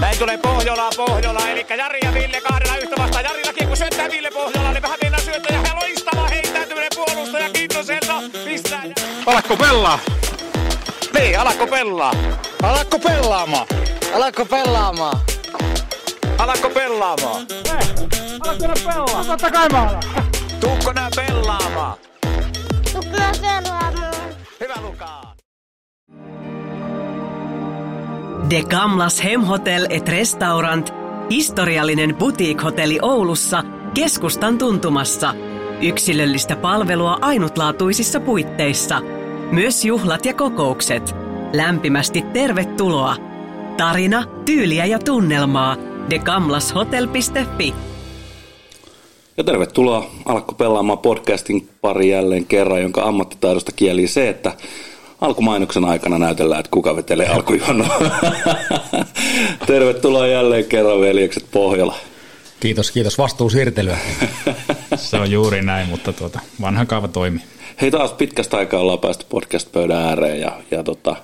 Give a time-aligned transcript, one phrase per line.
[0.00, 3.24] Näin tulee Pohjola, Pohjola, eli Jari ja Ville kahdella yhtä vastaan.
[3.24, 8.22] Jarillakin kun syöttää Ville Pohjola, niin vähän mennään syöttää ja loistava heittäytyminen puolustaja Kintoselta.
[8.44, 8.82] Pistää.
[9.26, 9.98] Alakko pelaa?
[11.14, 12.14] Niin, alakko pelaa?
[12.62, 13.66] Alakko pelaamaan?
[14.14, 15.20] Alakko pelaamaan?
[16.38, 17.46] Alakko pelaamaan?
[19.26, 20.02] Totta kai mä alan.
[20.60, 21.98] Tuukko nää pelaamaan?
[22.92, 24.34] Tukla pelaamaan.
[24.60, 25.37] Hyvä Lukaa.
[28.50, 30.94] De Gamlas Hemhotel et Restaurant,
[31.30, 35.34] historiallinen boutique-hotelli Oulussa, keskustan tuntumassa.
[35.82, 39.00] Yksilöllistä palvelua ainutlaatuisissa puitteissa.
[39.52, 41.14] Myös juhlat ja kokoukset.
[41.52, 43.16] Lämpimästi tervetuloa.
[43.76, 45.76] Tarina, tyyliä ja tunnelmaa.
[46.10, 47.74] degamlashotel.fi
[49.36, 54.52] Ja tervetuloa Alkko pelaamaan podcastin pari jälleen kerran, jonka ammattitaidosta kieli se, että
[55.20, 58.00] alkumainoksen aikana näytellään, että kuka vetelee alkujonoa.
[59.66, 61.94] tervetuloa jälleen kerran, veljekset Pohjola.
[62.60, 63.18] Kiitos, kiitos.
[63.18, 63.98] Vastuu siirtelyä.
[64.96, 67.42] Se on juuri näin, mutta tuota, vanha kaava toimii.
[67.80, 71.16] Hei taas pitkästä aikaa ollaan päästy podcast-pöydän ääreen ja, ja tota,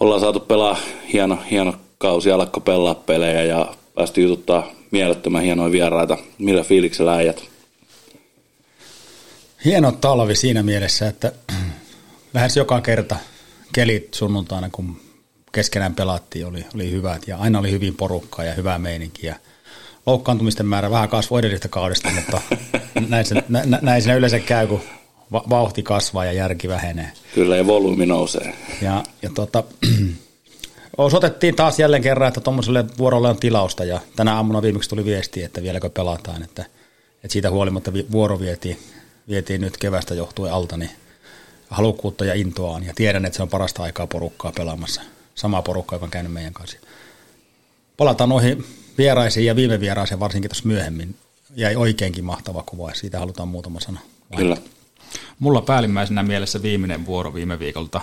[0.00, 0.76] ollaan saatu pelaa
[1.12, 6.18] hieno, hieno kausi Alkko pelaa pelejä ja päästy jututtaa mielettömän hienoja vieraita.
[6.38, 7.42] Millä fiiliksellä äijät?
[9.64, 11.32] Hieno talvi siinä mielessä, että
[12.36, 13.16] lähes joka kerta
[13.72, 15.00] kelit sunnuntaina, kun
[15.52, 19.36] keskenään pelattiin, oli, oli hyvät ja aina oli hyvin porukkaa ja hyvää meininkiä.
[20.06, 22.40] Loukkaantumisten määrä vähän kasvoi edellisestä kaudesta, mutta
[23.08, 24.80] näin, se, nä, näin siinä yleensä käy, kun
[25.32, 27.12] va- vauhti kasvaa ja järki vähenee.
[27.34, 28.54] Kyllä ja volyymi nousee.
[28.82, 29.64] Ja, ja tota,
[30.98, 35.42] osoitettiin taas jälleen kerran, että tuommoiselle vuorolle on tilausta ja tänä aamuna viimeksi tuli viesti,
[35.42, 36.64] että vieläkö pelataan, että,
[37.14, 38.78] että siitä huolimatta vuoro vietiin,
[39.28, 40.90] vietiin nyt kevästä johtuen alta, niin
[41.70, 45.02] halukkuutta ja intoa on ja tiedän, että se on parasta aikaa porukkaa pelaamassa.
[45.34, 46.78] Sama porukka, joka on käynyt meidän kanssa.
[47.96, 48.64] Palataan noihin
[48.98, 51.14] vieraisiin ja viime vieraisiin varsinkin tuossa myöhemmin.
[51.56, 54.00] Jäi oikeinkin mahtava kuva ja siitä halutaan muutama sana.
[54.36, 54.56] Kyllä.
[55.38, 58.00] Mulla päällimmäisenä mielessä viimeinen vuoro viime viikolta.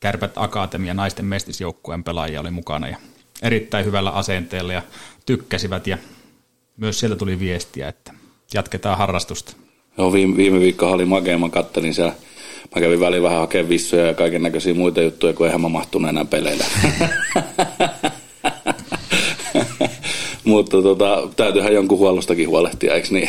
[0.00, 2.96] Kärpät Akatemia naisten mestisjoukkueen pelaajia oli mukana ja
[3.42, 4.82] erittäin hyvällä asenteella ja
[5.26, 5.98] tykkäsivät ja
[6.76, 8.12] myös sieltä tuli viestiä, että
[8.54, 9.52] jatketaan harrastusta.
[9.98, 12.12] Joo, viime, viime viikko oli makea, mä kattelin siellä.
[12.74, 16.08] Mä kävin väliin vähän hakemaan vissuja ja kaiken näköisiä muita juttuja, kun eihän mä mahtunut
[16.08, 16.64] enää peleillä.
[20.44, 23.28] Mutta tota, täytyyhän jonkun huollostakin huolehtia, eikö niin?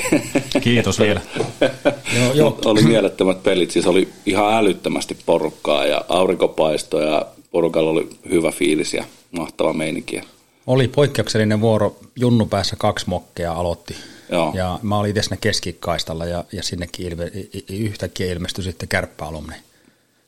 [0.62, 1.22] Kiitos vielä.
[2.18, 2.60] Joo, joo.
[2.66, 8.94] Oli mielettömät pelit, siis oli ihan älyttömästi porukkaa ja aurinkopaisto ja porukalla oli hyvä fiilis
[8.94, 10.22] ja mahtava meininki.
[10.68, 13.96] Oli poikkeuksellinen vuoro, Junnu päässä kaksi mokkea aloitti.
[14.32, 14.54] Joo.
[14.56, 17.32] Ja mä olin itse siinä keskikaistalla ja, ja sinnekin ilme,
[17.70, 19.56] yhtäkkiä ilmestyi sitten kärppäalumni.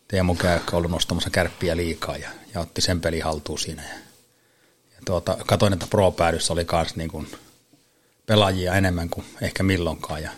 [0.07, 3.83] Teemu Käykkä ollut nostamassa kärppiä liikaa ja, ja otti sen peli haltuun siinä.
[3.83, 3.95] Ja,
[4.95, 7.27] ja tuota, katoin, että Pro-päädyssä oli myös niin kuin
[8.25, 10.23] pelaajia enemmän kuin ehkä milloinkaan.
[10.23, 10.31] Ja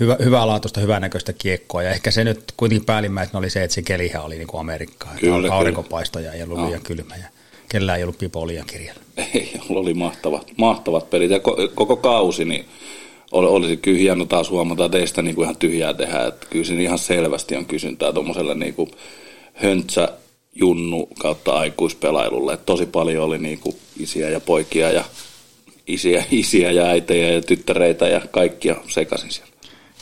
[0.00, 1.82] hyvä, hyvänlaatuista, hyvänäköistä kiekkoa.
[1.82, 5.14] Ja ehkä se nyt kuitenkin päällimmäisenä oli se, että se kelihän oli niin kuin Amerikkaa.
[5.20, 5.54] Kyllä, kyllä.
[5.54, 7.28] Aurinkopaisto ja ei ollut liian kylmä ja
[7.68, 9.00] kellään ei ollut pipo liian kirjalla.
[9.34, 11.30] Ei, oli mahtavat, mahtavat pelit.
[11.30, 12.64] Ja ko- koko kausi, niin
[13.32, 16.26] oli, olisi kyllä hieno taas huomata teistä niin kuin ihan tyhjää tehdä.
[16.26, 18.90] Että kyllä siinä ihan selvästi on kysyntää tuommoiselle niin kuin
[19.54, 20.08] höntsä
[20.54, 22.52] junnu kautta aikuispelailulle.
[22.52, 25.04] Että tosi paljon oli niin kuin isiä ja poikia ja
[25.86, 29.54] isiä, isiä ja äitejä ja tyttäreitä ja kaikkia sekaisin siellä.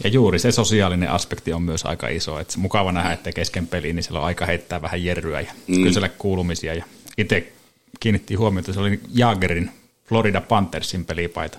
[0.04, 2.38] Ja juuri se sosiaalinen aspekti on myös aika iso.
[2.38, 5.82] Että mukava nähdä, että kesken peliin niin siellä on aika heittää vähän jerryä ja mm.
[5.82, 6.74] kysellä kuulumisia.
[6.74, 6.84] Ja
[7.18, 7.52] itse
[8.00, 9.70] kiinnitti huomiota, se oli Jagerin
[10.04, 11.58] Florida Panthersin pelipaita.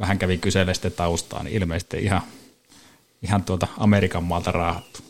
[0.00, 2.22] Vähän kävi kyselemään sitten taustaa, niin ilmeisesti ihan,
[3.22, 5.00] ihan tuolta Amerikan maalta raahattu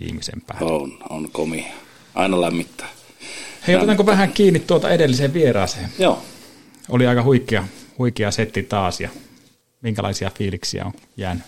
[0.00, 0.72] viimeisen päälle.
[0.72, 1.72] On, on komia.
[2.14, 2.88] Aina lämmittää.
[3.66, 5.90] Hei, otetaanko vähän kiinni tuota edelliseen vieraaseen?
[5.98, 6.22] Joo.
[6.88, 7.64] Oli aika huikea,
[7.98, 9.08] huikea setti taas ja
[9.82, 11.44] minkälaisia fiiliksiä on jäänyt?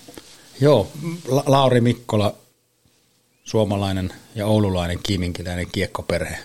[0.61, 0.93] Joo,
[1.29, 2.35] La- Lauri Mikkola,
[3.45, 6.39] suomalainen ja oululainen kiiminkiläinen kiekkoperhe.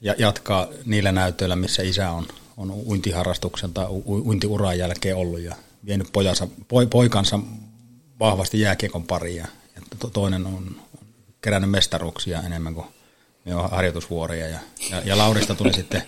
[0.00, 2.26] Ja jatkaa niillä näytöillä, missä isä on,
[2.56, 5.56] on uintiharrastuksen tai uintiuran jälkeen ollut ja
[5.86, 7.40] vienyt pojansa, poi, poikansa
[8.20, 9.36] vahvasti jääkiekon pariin.
[9.36, 9.46] Ja,
[9.76, 10.76] ja to, toinen on
[11.40, 12.86] kerännyt mestaruuksia enemmän kuin
[13.44, 14.48] me on harjoitusvuoroja.
[14.48, 14.58] Ja,
[14.90, 16.02] ja, ja Laurista tuli sitten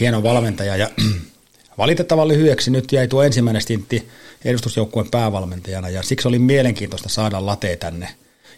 [0.00, 0.90] hieno valmentaja ja
[1.78, 4.08] Valitettavan lyhyeksi nyt jäi tuo ensimmäinen stintti
[4.44, 8.08] edustusjoukkueen päävalmentajana ja siksi oli mielenkiintoista saada late tänne.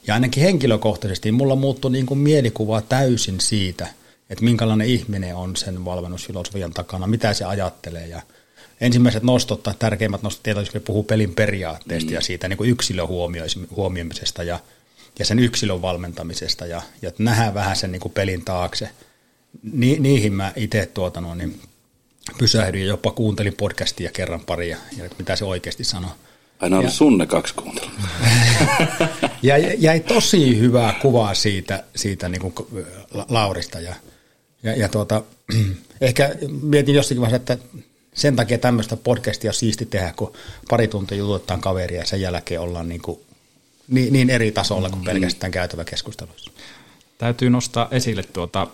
[0.06, 3.86] Ja ainakin henkilökohtaisesti mulla muuttui niin kuin mielikuva täysin siitä,
[4.30, 8.22] että minkälainen ihminen on sen valmennusfilosofian takana, mitä se ajattelee ja
[8.80, 12.14] ensimmäiset nostot tai tärkeimmät nostot tietysti puhuu pelin periaatteesta mm.
[12.14, 13.08] ja siitä niin yksilön
[13.76, 14.60] huomioimisesta ja,
[15.18, 18.90] ja sen yksilön valmentamisesta ja, ja nähdään vähän sen niin kuin pelin taakse.
[19.72, 21.60] ni, niihin mä itse tuota, no, niin
[22.38, 26.10] pysähdyin ja jopa kuuntelin podcastia kerran pari ja, ja mitä se oikeasti sanoo.
[26.60, 27.90] Aina oli sun ne kaksi kuuntelua.
[29.42, 32.54] jäi, jäi tosi hyvää kuvaa siitä, siitä niin kuin
[33.28, 33.94] Laurista ja,
[34.62, 35.22] ja, ja tuota,
[36.00, 37.66] ehkä mietin jossakin vaiheessa, että
[38.14, 40.32] sen takia tämmöistä podcastia on siisti tehdä, kun
[40.68, 43.20] pari tuntia jututtaan kaveria ja sen jälkeen ollaan niin, kuin,
[43.88, 46.50] niin, niin eri tasolla kuin pelkästään käytävä keskusteluissa.
[47.18, 48.66] Täytyy nostaa esille tuota,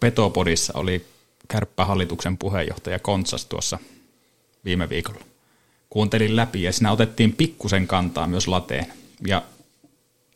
[0.00, 1.06] Petopodissa oli
[1.48, 3.78] kärppähallituksen puheenjohtaja Kontsas tuossa
[4.64, 5.20] viime viikolla.
[5.90, 8.86] Kuuntelin läpi ja siinä otettiin pikkusen kantaa myös lateen.
[9.26, 9.42] Ja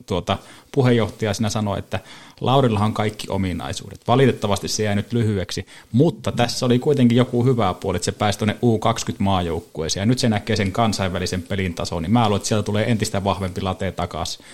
[0.06, 0.38] tuota,
[0.75, 2.00] puheenjohtaja sinä sanoi, että
[2.41, 4.00] Laurillahan on kaikki ominaisuudet.
[4.09, 8.38] Valitettavasti se jäi nyt lyhyeksi, mutta tässä oli kuitenkin joku hyvä puoli, että se pääsi
[8.38, 12.67] tuonne U20-maajoukkueeseen ja nyt se näkee sen kansainvälisen pelin tason, niin mä luulen, että sieltä
[12.67, 14.44] tulee entistä vahvempi late takaisin.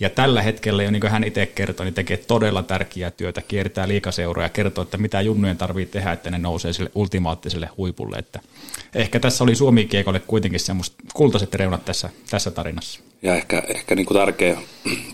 [0.00, 3.88] Ja tällä hetkellä jo, niin kuin hän itse kertoi, niin tekee todella tärkeää työtä, kiertää
[3.88, 8.16] liikaseuroja ja kertoo, että mitä junnujen tarvii tehdä, että ne nousee sille ultimaattiselle huipulle.
[8.16, 8.40] Että
[8.94, 13.00] ehkä tässä oli Suomi-kiekolle kuitenkin semmoista kultaiset reunat tässä, tässä tarinassa.
[13.22, 14.58] Ja ehkä, ehkä niin kuin tärkeä,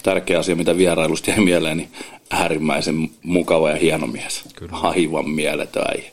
[0.02, 1.92] tärkeä asia, mitä vierailusta jäi mieleen, niin
[2.30, 4.44] äärimmäisen mukava ja hieno mies.
[4.56, 4.76] Kyllä.
[4.76, 6.10] Aivan mieletön äijä.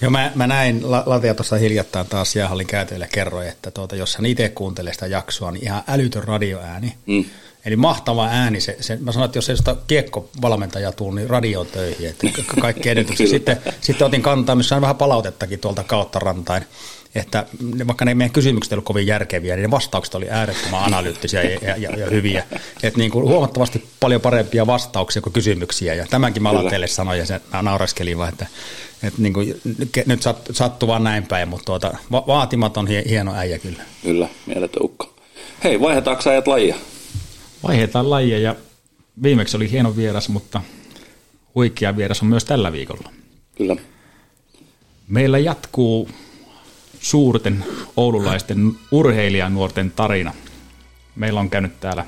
[0.00, 4.26] Joo, mä, mä näin Latia tuossa hiljattain taas jäähallin käytöillä kerroin, että tuota, jos hän
[4.26, 6.92] itse kuuntelee sitä jaksoa, niin ihan älytön radioääni.
[7.06, 7.24] Mm.
[7.66, 8.60] Eli mahtava ääni.
[8.60, 12.10] Se, se, mä sanoin, että jos ei sitä kiekkovalmentajaa tuu, niin radioon töihin.
[12.10, 12.26] Että
[12.60, 13.28] kaikki edellytykset.
[13.28, 16.64] sitten, sitten otin kantaa, missä on vähän palautettakin tuolta kautta rantain
[17.20, 17.46] että
[17.86, 21.96] vaikka ne meidän kysymykset olivat kovin järkeviä, niin ne vastaukset oli äärettömän analyyttisiä ja, ja,
[21.96, 22.44] ja hyviä.
[22.82, 25.94] Että niin kuin huomattavasti paljon parempia vastauksia kuin kysymyksiä.
[25.94, 28.46] Ja tämänkin mä teille sanoin ja se naureskelin vaan, että,
[29.02, 29.60] että niin kuin,
[30.06, 30.20] nyt
[30.52, 33.82] sattuu vaan näin päin, mutta tuota, va- vaatimaton hieno äijä kyllä.
[34.02, 35.14] Kyllä, mieletön ukko.
[35.64, 36.76] Hei, vaihdetaanko ajat lajia?
[37.66, 38.54] Vaihdetaan lajia ja
[39.22, 40.60] viimeksi oli hieno vieras, mutta
[41.54, 43.12] huikea vieras on myös tällä viikolla.
[43.56, 43.76] Kyllä.
[45.08, 46.08] Meillä jatkuu
[47.00, 47.64] suurten
[47.96, 50.34] oululaisten urheilijanuorten tarina.
[51.16, 52.04] Meillä on käynyt täällä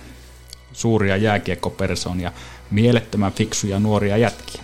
[0.73, 2.33] suuria jääkiekkopersonia,
[2.71, 4.63] mielettömän fiksuja nuoria jätkiä.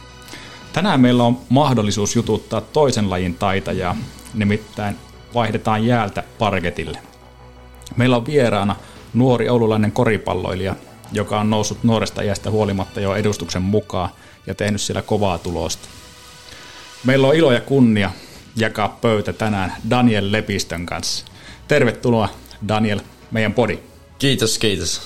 [0.72, 3.96] Tänään meillä on mahdollisuus jututtaa toisen lajin taitajaa,
[4.34, 4.96] nimittäin
[5.34, 6.98] vaihdetaan jäältä parketille.
[7.96, 8.76] Meillä on vieraana
[9.14, 10.74] nuori oululainen koripalloilija,
[11.12, 14.08] joka on noussut nuoresta iästä huolimatta jo edustuksen mukaan
[14.46, 15.88] ja tehnyt siellä kovaa tulosta.
[17.04, 18.10] Meillä on ilo ja kunnia
[18.56, 21.24] jakaa pöytä tänään Daniel Lepistön kanssa.
[21.68, 22.28] Tervetuloa
[22.68, 23.00] Daniel,
[23.30, 23.78] meidän podi.
[24.18, 25.00] Kiitos, kiitos.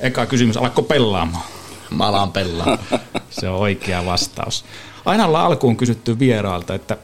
[0.00, 1.44] Eka kysymys, alakko pelaamaan?
[1.90, 2.78] Mä alan pelaamaan.
[3.30, 4.64] Se on oikea vastaus.
[5.04, 6.96] Aina ollaan alkuun kysytty vieraalta, että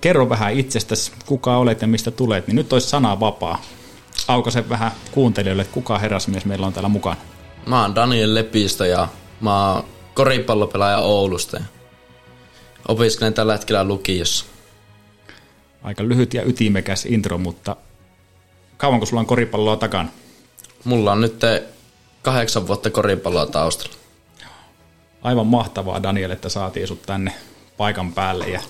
[0.00, 3.62] kerro vähän itsestäsi, kuka olet ja mistä tulet, niin nyt olisi sana vapaa.
[4.28, 7.16] Aukaise vähän kuuntelijoille, että kuka herrasmies meillä on täällä mukana.
[7.66, 9.08] Mä oon Daniel Lepistö ja
[9.40, 9.84] mä oon
[10.14, 11.60] koripallopelaaja Oulusta.
[12.88, 14.44] Opiskelen tällä hetkellä lukiossa.
[15.82, 17.76] Aika lyhyt ja ytimekäs intro, mutta
[18.76, 20.08] kauanko sulla on koripalloa takana?
[20.84, 21.40] Mulla on nyt
[22.22, 23.96] kahdeksan vuotta koripalloa taustalla.
[25.22, 27.32] Aivan mahtavaa Daniel, että saatiin sut tänne
[27.76, 28.60] paikan päälle ja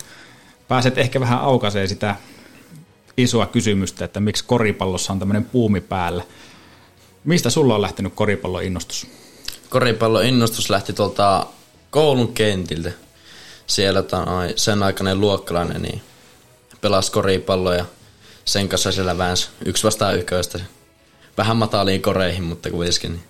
[0.68, 2.16] pääset ehkä vähän aukaisee sitä
[3.16, 6.24] isoa kysymystä, että miksi koripallossa on tämmöinen puumi päällä.
[7.24, 9.06] Mistä sulla on lähtenyt koripallon innostus?
[9.68, 11.46] Koripallon innostus lähti tuolta
[11.90, 12.92] koulun kentiltä.
[13.66, 14.04] Siellä
[14.56, 16.02] sen aikainen luokkalainen niin
[16.80, 17.84] pelasi koripalloa ja
[18.44, 20.60] sen kanssa siellä väänsi yksi vastaan yköistä.
[21.38, 23.12] Vähän mataliin koreihin, mutta kuitenkin.
[23.12, 23.24] Niin.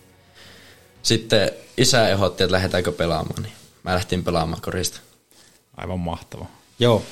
[1.02, 3.52] Sitten isä ehdotti, että lähdetäänkö pelaamaan, niin
[3.82, 5.00] mä lähtin pelaamaan korista.
[5.76, 6.46] Aivan mahtava.
[6.82, 7.02] Joo,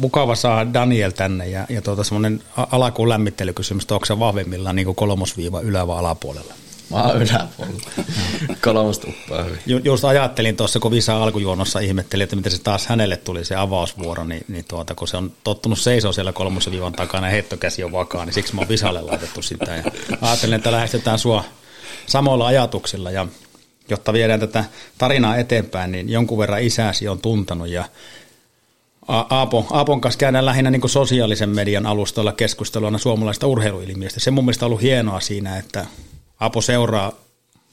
[0.00, 4.94] mukava saa Daniel tänne ja, ja tuota semmoinen alakuun lämmittelykysymys, että onko se vahvimmillaan niin
[4.94, 6.54] kolmosviiva ylä- vai alapuolella?
[6.90, 7.80] Mä oon yläpuolella.
[8.64, 9.58] Kolmas tuppaa hyvin.
[9.66, 13.56] Ju, just ajattelin tuossa, kun Visa alkujuonossa ihmetteli, että miten se taas hänelle tuli se
[13.56, 17.92] avausvuoro, niin, niin tuota, kun se on tottunut seisoo siellä kolmosviivan takana ja heittokäsi on
[17.92, 19.76] vakaa, niin siksi mä oon Visalle laitettu sitä.
[19.76, 19.82] Ja
[20.20, 21.44] ajattelin, että lähestytään sua
[22.06, 23.26] samoilla ajatuksilla ja
[23.88, 24.64] jotta viedään tätä
[24.98, 27.84] tarinaa eteenpäin, niin jonkun verran isäsi on tuntanut ja
[29.10, 34.20] Aapo, Aapon kanssa käydään lähinnä niin sosiaalisen median alustoilla keskustelua suomalaista urheiluilmiöstä.
[34.20, 35.86] Se mun mielestä on ollut hienoa siinä, että
[36.40, 37.12] Apo seuraa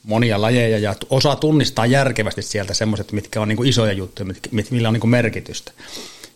[0.04, 4.34] monia lajeja ja osaa tunnistaa järkevästi sieltä semmoiset, mitkä on niin isoja juttuja,
[4.72, 5.72] millä on niin merkitystä.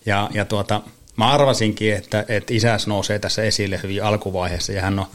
[0.05, 0.81] Ja, ja tuota,
[1.15, 5.05] mä arvasinkin, että, että isäs nousee tässä esille hyvin alkuvaiheessa ja hän on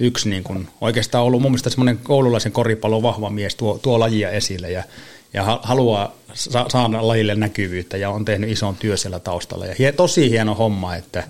[0.00, 4.30] yksi niin kuin, oikeastaan ollut mun mielestä semmoinen koululaisen koripallon vahva mies, tuo, tuo lajia
[4.30, 4.84] esille ja,
[5.34, 9.66] ja haluaa sa- saada lajille näkyvyyttä ja on tehnyt ison työ siellä taustalla.
[9.66, 11.24] Ja hie, tosi hieno homma, että,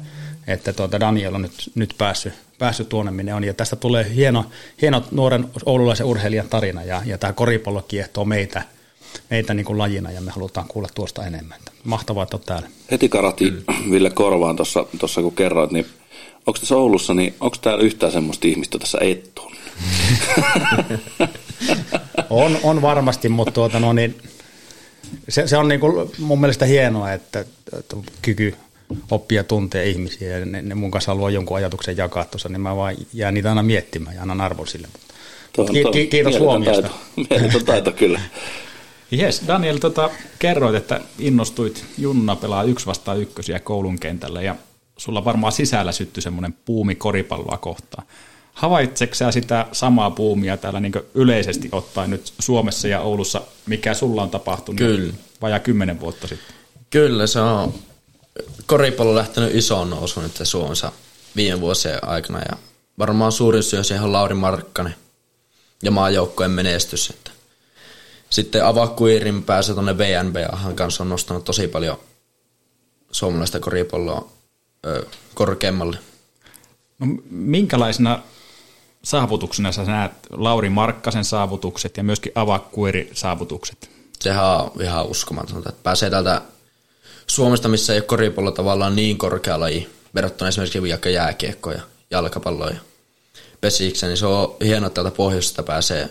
[0.46, 3.44] että tuota Daniel on nyt, nyt päässyt, päässyt tuonne, minne on.
[3.44, 4.44] Ja tästä tulee hieno,
[4.82, 8.62] hieno nuoren oululaisen urheilijan tarina ja, ja tämä koripallo kiehtoo meitä,
[9.30, 11.58] meitä niin kuin lajina ja me halutaan kuulla tuosta enemmän.
[11.84, 12.68] mahtavaa, että olet täällä.
[12.90, 13.52] Heti karati
[13.90, 15.86] Ville Korvaan tuossa, tossa kun kerroit, niin
[16.46, 19.58] onko tässä Oulussa, niin onko täällä yhtään semmoista ihmistä tässä et tunne?
[22.30, 24.18] On, on varmasti, mutta tuota, no niin,
[25.28, 27.44] se, se on niin kuin mun mielestä hienoa, että,
[27.78, 28.54] että kyky
[29.10, 32.76] oppia tuntee ihmisiä ja ne, ne mun kanssa haluaa jonkun ajatuksen jakaa tuossa, niin mä
[32.76, 34.88] vaan jään niitä aina miettimään ja annan arvon sille.
[35.52, 36.82] Tuo Ki- ki- kiitos huomiosta.
[36.82, 36.96] Taito.
[37.30, 38.20] Mieletön taito kyllä.
[39.10, 44.56] Jes, Daniel, tota, kerroit, että innostuit Junna pelaa yksi vastaan ykkösiä koulun kentällä ja
[44.96, 48.06] sulla varmaan sisällä syttyi semmoinen puumi koripalloa kohtaan.
[48.56, 54.22] Havaitseeko sä sitä samaa puumia täällä niin yleisesti ottaen nyt Suomessa ja Oulussa, mikä sulla
[54.22, 55.12] on tapahtunut Kyllä.
[55.42, 56.56] vajaa kymmenen vuotta sitten?
[56.90, 57.74] Kyllä, se on
[58.66, 60.92] koripallo on lähtenyt isoon nousuun nyt Suomessa
[61.36, 62.56] viime vuosien aikana ja
[62.98, 64.94] varmaan suurin syy siihen on Lauri Markkanen
[65.82, 67.10] ja maajoukkojen menestys.
[67.10, 67.30] Että
[68.30, 71.98] sitten Avakuirin pääsy tuonne VNBAhan kanssa on nostanut tosi paljon
[73.10, 74.28] suomalaista koripalloa
[74.86, 75.98] ö, korkeammalle.
[76.98, 78.22] No minkälaisena
[79.06, 83.90] saavutuksena sä näet Lauri Markkasen saavutukset ja myöskin Avakkuiri saavutukset?
[84.20, 86.42] Sehän on ihan uskomatonta, että pääsee täältä
[87.26, 92.74] Suomesta, missä ei ole koripallo tavallaan niin korkea laji, verrattuna esimerkiksi vaikka jääkiekkoon ja jalkapalloon
[92.74, 92.80] ja
[93.60, 96.08] pesikseen, niin se on hienoa, että täältä pohjoisesta pääsee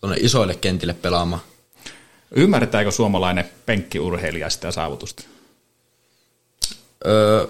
[0.00, 1.42] tuonne isoille kentille pelaamaan.
[2.36, 5.22] Ymmärretäänkö suomalainen penkkiurheilija sitä saavutusta?
[7.06, 7.46] Öö,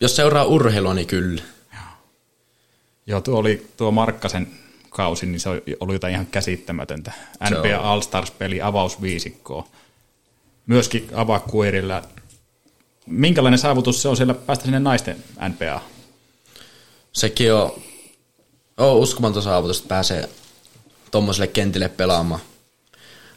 [0.00, 1.42] jos seuraa urheilua, niin kyllä.
[3.06, 4.48] Joo, tuo oli tuo Markkasen
[4.90, 5.48] kausi, niin se
[5.80, 7.12] oli jotain ihan käsittämätöntä.
[7.50, 7.78] NBA.
[7.78, 9.68] All-Stars-peli, avausviisikkoa.
[10.66, 12.02] Myöskin avakuirillä.
[13.06, 15.80] Minkälainen saavutus se on siellä päästä sinne naisten NBA?
[17.12, 17.72] Sekin on,
[18.76, 20.28] on uskomaton saavutus, että pääsee
[21.10, 22.40] tuommoiselle kentille pelaamaan.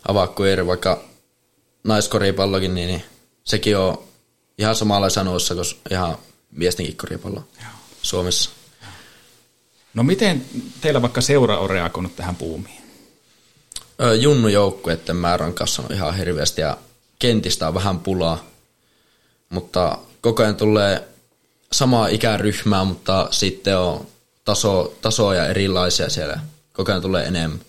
[0.08, 1.04] Avaakko eri vaikka
[1.84, 3.04] naiskoripallokin, niin, niin
[3.44, 4.04] sekin on
[4.58, 6.18] ihan samalla sanoissa kuin ihan
[6.52, 7.44] miestenkin koripallo
[8.02, 8.50] Suomessa.
[9.96, 10.46] No miten
[10.82, 12.82] teillä vaikka seura on reagoinut tähän puumiin?
[14.20, 16.78] Junnu joukkueiden määrä on kasvanut ihan hirveästi ja
[17.20, 18.46] kentistä on vähän pulaa,
[19.50, 21.08] mutta koko ajan tulee
[21.72, 24.08] samaa ikäryhmää, mutta sitten on
[24.46, 26.40] taso, tasoja erilaisia siellä.
[26.74, 27.60] Koko ajan tulee enemmän.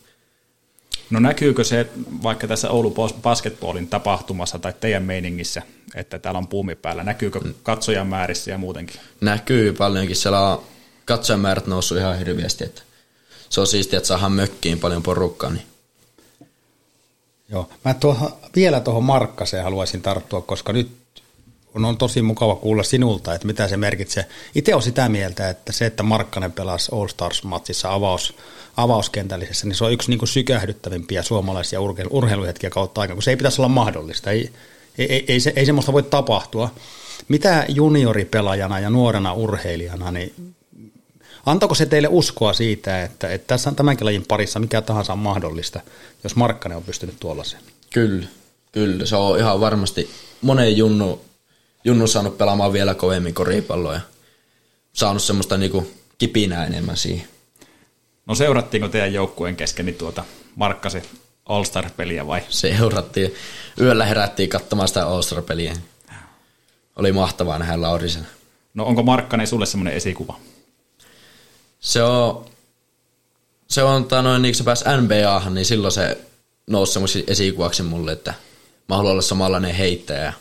[1.11, 1.87] No näkyykö se
[2.23, 5.63] vaikka tässä Oulu Basketballin tapahtumassa tai teidän meiningissä,
[5.95, 7.05] että täällä on puumi päällä?
[7.05, 9.01] Näkyykö katsojamäärissä ja muutenkin?
[9.21, 10.63] Näkyy paljonkin, siellä on
[11.07, 12.83] katsojamäärät noussut ihan hirveästi, että
[13.51, 15.67] se on siistiä, että saadaan mökkiin paljon porukkaa, niin
[17.49, 17.71] Joo.
[17.85, 20.91] Mä tuohon, vielä tuohon Markkaseen haluaisin tarttua, koska nyt
[21.75, 24.27] on, on tosi mukava kuulla sinulta, että mitä se merkitsee.
[24.55, 28.37] Itse on sitä mieltä, että se, että Markkanen pelasi All Stars-matsissa avaus,
[28.77, 33.31] avauskentällisessä, niin se on yksi niin kuin sykähdyttävimpiä suomalaisia urheilu- urheiluhetkiä kautta aikaa, kun se
[33.31, 34.31] ei pitäisi olla mahdollista.
[34.31, 34.53] Ei,
[34.99, 36.71] ei, ei, ei, se, ei semmoista voi tapahtua.
[37.29, 40.56] Mitä junioripelaajana ja nuorena urheilijana, niin
[41.47, 45.19] Antako se teille uskoa siitä, että, että tässä on tämänkin lajin parissa mikä tahansa on
[45.19, 45.81] mahdollista,
[46.25, 47.63] jos Markkanen on pystynyt tuollaiseen?
[47.91, 48.27] kyllä,
[48.73, 49.07] kyllä.
[49.07, 50.11] Se on ihan varmasti
[50.43, 51.25] monen junnu,
[51.85, 54.01] junnu saanut pelaamaan vielä kovemmin koripalloa ja
[54.93, 57.29] saanut semmoista niinku kipinää enemmän siihen.
[58.27, 60.25] No seurattiinko teidän joukkueen kesken niin tuota
[60.57, 61.03] Markkasen
[61.47, 62.41] All-Star-peliä vai?
[62.49, 63.35] Seurattiin,
[63.81, 65.77] yöllä herättiin katsomaan sitä All-Star-peliä.
[66.97, 68.27] Oli mahtavaa nähdä Laurisen.
[68.75, 70.39] No onko Markkanen sulle semmoinen esikuva?
[71.81, 72.45] Se on,
[73.69, 76.19] se on tai noin, niin kun se pääsi NBAhan, niin silloin se
[76.67, 78.35] nousi semmoisen esikuvaksi mulle, että
[78.89, 80.33] mä haluan olla samanlainen heittäjä ja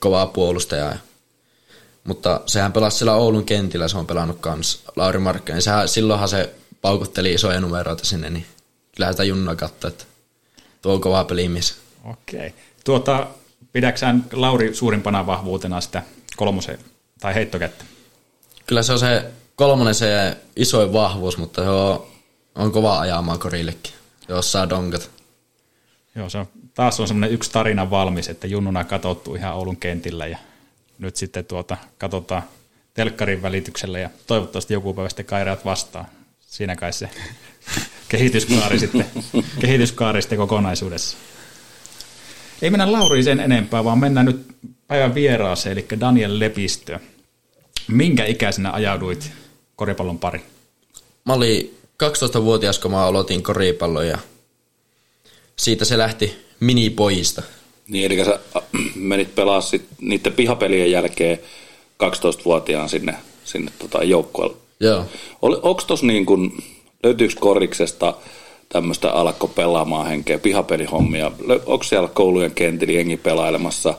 [0.00, 0.96] kovaa puolustaja.
[2.04, 5.62] Mutta sehän pelasi siellä Oulun kentillä, se on pelannut kans Lauri Markkanen.
[5.62, 8.46] Sehän, silloinhan se paukutteli isoja numeroita sinne, niin
[8.96, 10.04] kyllähän sitä junnua katsoa, että
[10.82, 11.76] tuo on kovaa pelimies.
[12.04, 12.54] Okei.
[12.84, 13.26] Tuota,
[13.72, 16.02] pidäksään Lauri suurimpana vahvuutena sitä
[16.36, 16.78] kolmosen
[17.20, 17.84] tai heittokättä?
[18.66, 19.24] Kyllä se on se
[19.58, 22.06] kolmonen se isoin vahvuus, mutta se on,
[22.54, 23.92] on kova ajamaan korillekin,
[24.28, 25.10] jos saa donkat.
[26.14, 30.26] Joo, se on, taas on semmoinen yksi tarina valmis, että junnuna katsottu ihan Oulun kentillä
[30.26, 30.38] ja
[30.98, 32.42] nyt sitten tuota, katsotaan
[32.94, 36.06] telkkarin välityksellä ja toivottavasti joku päivä sitten kaireat vastaan.
[36.40, 37.10] Siinä kai se
[38.08, 39.06] kehityskaari sitten,
[39.60, 41.16] kehityskaari sitten kokonaisuudessa.
[42.62, 44.46] Ei mennä Lauriin sen enempää, vaan mennään nyt
[44.86, 46.98] päivän vieraaseen, eli Daniel Lepistö.
[47.88, 49.32] Minkä ikäisenä ajauduit
[49.78, 50.40] koripallon pari?
[51.24, 54.18] Mä olin 12-vuotias, kun mä aloitin koripallon ja
[55.56, 57.42] siitä se lähti minipojista.
[57.88, 58.62] Niin, eli sä äh,
[58.94, 61.38] menit pelaa sit niiden pihapelien jälkeen
[62.02, 64.56] 12-vuotiaan sinne, sinne tota joukkueelle.
[64.80, 65.04] Joo.
[65.42, 66.64] Onko tos niin kuin,
[67.02, 68.14] löytyykö koriksesta
[68.68, 71.32] tämmöistä alko pelaamaan henkeä, pihapelihommia?
[71.66, 73.94] Onko siellä koulujen kentillä jengi pelailemassa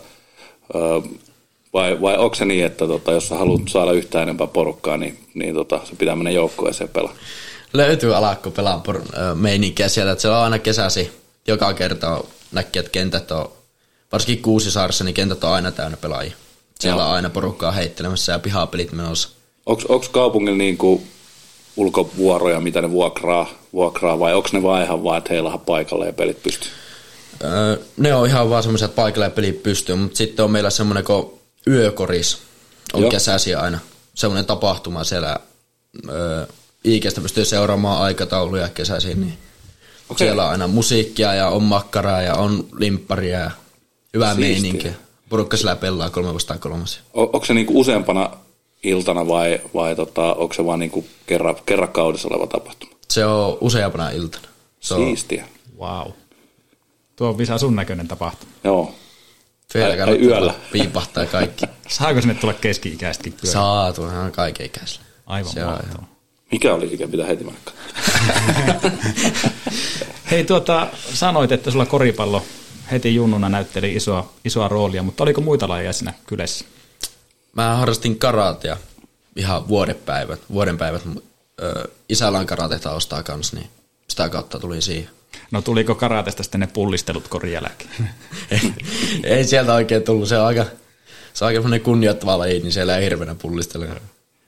[1.74, 5.20] vai, vai onko se niin, että tota, jos sä haluat saada yhtään enempää porukkaa, niin,
[5.34, 7.14] niin tota, se pitää mennä joukkueeseen pelaa?
[7.74, 11.12] Löytyy alakko pelaa por- meininkiä sieltä, että se on aina kesäsi.
[11.48, 13.52] Joka kerta näkee, että kentät on,
[14.12, 16.34] varsinkin Kuusisaarissa, niin kentät on aina täynnä pelaajia.
[16.80, 17.10] Siellä Joo.
[17.10, 19.30] on aina porukkaa heittelemässä ja pihapelit menossa.
[19.66, 21.08] Onko kaupungilla niin kuin
[21.78, 26.06] ulkovuoroja, mitä ne vuokraa, vuokraa vai onko ne vaan ihan vaan, että heillä on paikalle
[26.06, 26.72] ja pelit pystyy?
[27.44, 30.70] Öö, ne on ihan vaan semmoiset, että paikalle ja pelit pystyy, mutta sitten on meillä
[30.70, 32.38] semmoinen kuin yökoris,
[32.94, 33.12] on Joo.
[33.12, 33.80] kesäsi aina.
[34.16, 35.40] Semmoinen tapahtuma siellä
[36.10, 36.46] öö,
[36.86, 39.38] Iikestä pystyy seuraamaan aikatauluja kesäisin, niin
[40.10, 40.28] Okei.
[40.28, 43.52] siellä on aina musiikkia ja on makkaraa ja on limpparia ja
[44.14, 44.54] hyvää Siistiä.
[44.62, 44.94] meininkiä.
[45.30, 47.00] Porukka siellä pelaa kolme vastaan kolmas.
[47.14, 48.30] O- onko se niin kuin useampana
[48.84, 52.92] iltana vai, vai tota, onko se vaan niin kuin kerran, kerran kaudessa oleva tapahtuma?
[53.10, 54.48] Se on useampana iltana.
[54.80, 55.46] Se on Siistiä.
[55.80, 56.12] Wow.
[57.16, 58.52] Tuo on Visa sun näköinen tapahtuma.
[58.64, 58.94] Joo.
[59.74, 60.54] Vielä ai kannattaa yöllä.
[60.72, 61.66] Piipahtaa kaikki.
[61.90, 63.54] Saako sinne tulla keski-ikäistäkin pyörä?
[63.54, 65.06] Saa, tuohan kaiken ikäisellä.
[65.26, 66.10] Aivan Se on mahtavaa.
[66.52, 68.92] Mikä oli ikä, pitää heti mennä katsomaan.
[70.32, 72.46] Hei, tuota, sanoit, että sulla koripallo
[72.92, 76.66] heti junnuna näytteli isoa, isoa roolia, mutta oliko muita lajeja siinä kylässä?
[77.56, 78.78] Mä harrastin karatea
[79.36, 80.40] ihan vuodenpäivät.
[80.52, 81.02] Vuodenpäivät
[81.62, 83.70] ö, isällä on karate-taustaa kanssa, niin
[84.08, 85.10] sitä kautta tuli siihen.
[85.52, 87.90] No tuliko karatesta sitten ne pullistelut korin jälkeen?
[88.52, 88.74] ei,
[89.24, 90.28] ei sieltä oikein tullut.
[90.28, 90.66] Se on aika,
[91.34, 93.86] se on aika semmoinen kunnioittava laji, niin siellä ei hirveänä pullistella.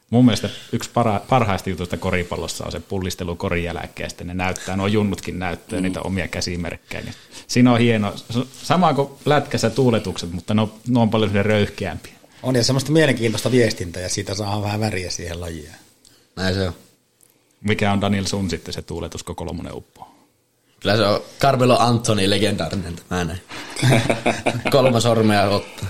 [0.10, 4.78] Mun mielestä yksi para, parhaista jutuista koripallossa on se pullistelu korin jälkeen, sitten ne näyttää,
[4.78, 5.84] nuo junnutkin näyttää mm.
[5.84, 7.04] niitä omia käsimerkkejä.
[7.04, 7.16] Niin
[7.48, 8.14] siinä on hieno,
[8.64, 12.14] sama kuin lätkässä tuuletukset, mutta ne on, ne on paljon röyhkeämpiä.
[12.44, 15.72] On ja semmoista mielenkiintoista viestintää ja siitä saa vähän väriä siihen lajiin.
[16.36, 16.74] Näin se on.
[17.62, 20.11] Mikä on Daniel sun sitten se tuuletus, kun kolmonen uppoo?
[20.82, 23.42] Kyllä se on Carmelo Antoni legendaarinen tämä näin.
[24.72, 25.88] Kolme sormea ottaa.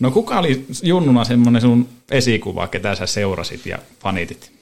[0.00, 4.52] No kuka oli junnuna semmoinen sun esikuva, ketä sä seurasit ja fanitit?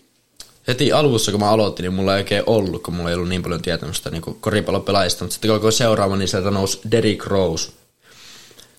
[0.69, 3.43] Heti alussa, kun mä aloitin, niin mulla ei oikein ollut, kun mulla ei ollut niin
[3.43, 7.73] paljon tietämystä niin koripallopelaajista, mutta sitten koko seuraava, niin sieltä nousi Derrick Rose.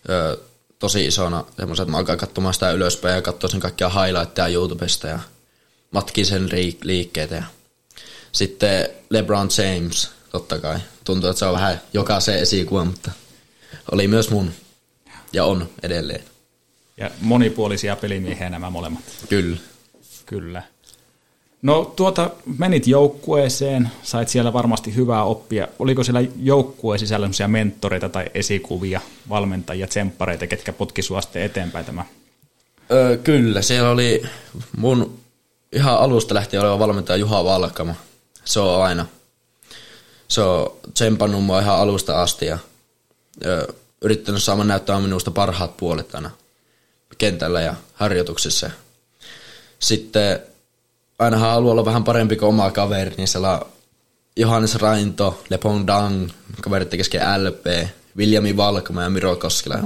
[0.10, 0.38] Öö,
[0.80, 5.08] tosi isona, semmoisen, että mä alkaa katsomaan sitä ylöspäin ja katsoa sen kaikkia highlightteja YouTubesta
[5.08, 5.20] ja
[5.91, 6.50] matkin sen
[6.84, 7.36] liikkeitä.
[7.36, 7.44] Ja
[8.32, 10.80] sitten LeBron James, totta kai.
[11.04, 13.12] Tuntuu, että se on vähän jokaisen esikuva, mutta
[13.91, 14.52] oli myös mun
[15.34, 16.23] ja on edelleen.
[16.97, 19.04] Ja monipuolisia pelimiehiä nämä molemmat.
[19.30, 19.58] Kyllä.
[20.26, 20.63] Kyllä.
[21.62, 25.67] No tuota, menit joukkueeseen, sait siellä varmasti hyvää oppia.
[25.80, 31.86] Oliko siellä joukkueen sisällä sellaisia mentoreita tai esikuvia, valmentajia, tsemppareita, ketkä potki sua sitten eteenpäin
[31.86, 32.06] tämä?
[32.91, 34.23] Öö, kyllä, siellä oli
[34.78, 35.19] mun
[35.73, 37.95] ihan alusta lähtien oleva valmentaja Juha Valkama.
[38.45, 39.06] Se on aina.
[40.28, 42.58] Se on tsempannut mua ihan alusta asti ja
[43.46, 43.68] öö,
[44.02, 46.32] yrittänyt saamaan näyttää minusta parhaat puolet aina
[47.18, 48.72] kentällä ja harjoituksissa.
[49.80, 50.40] Sitten
[51.20, 53.62] ainahan haluaa olla vähän parempi kuin oma kaveri, niin siellä
[54.36, 56.30] Johannes Rainto, Lepong Dang,
[56.62, 59.80] kaverit kesken LP, Viljami Valkama ja Miro Koskela,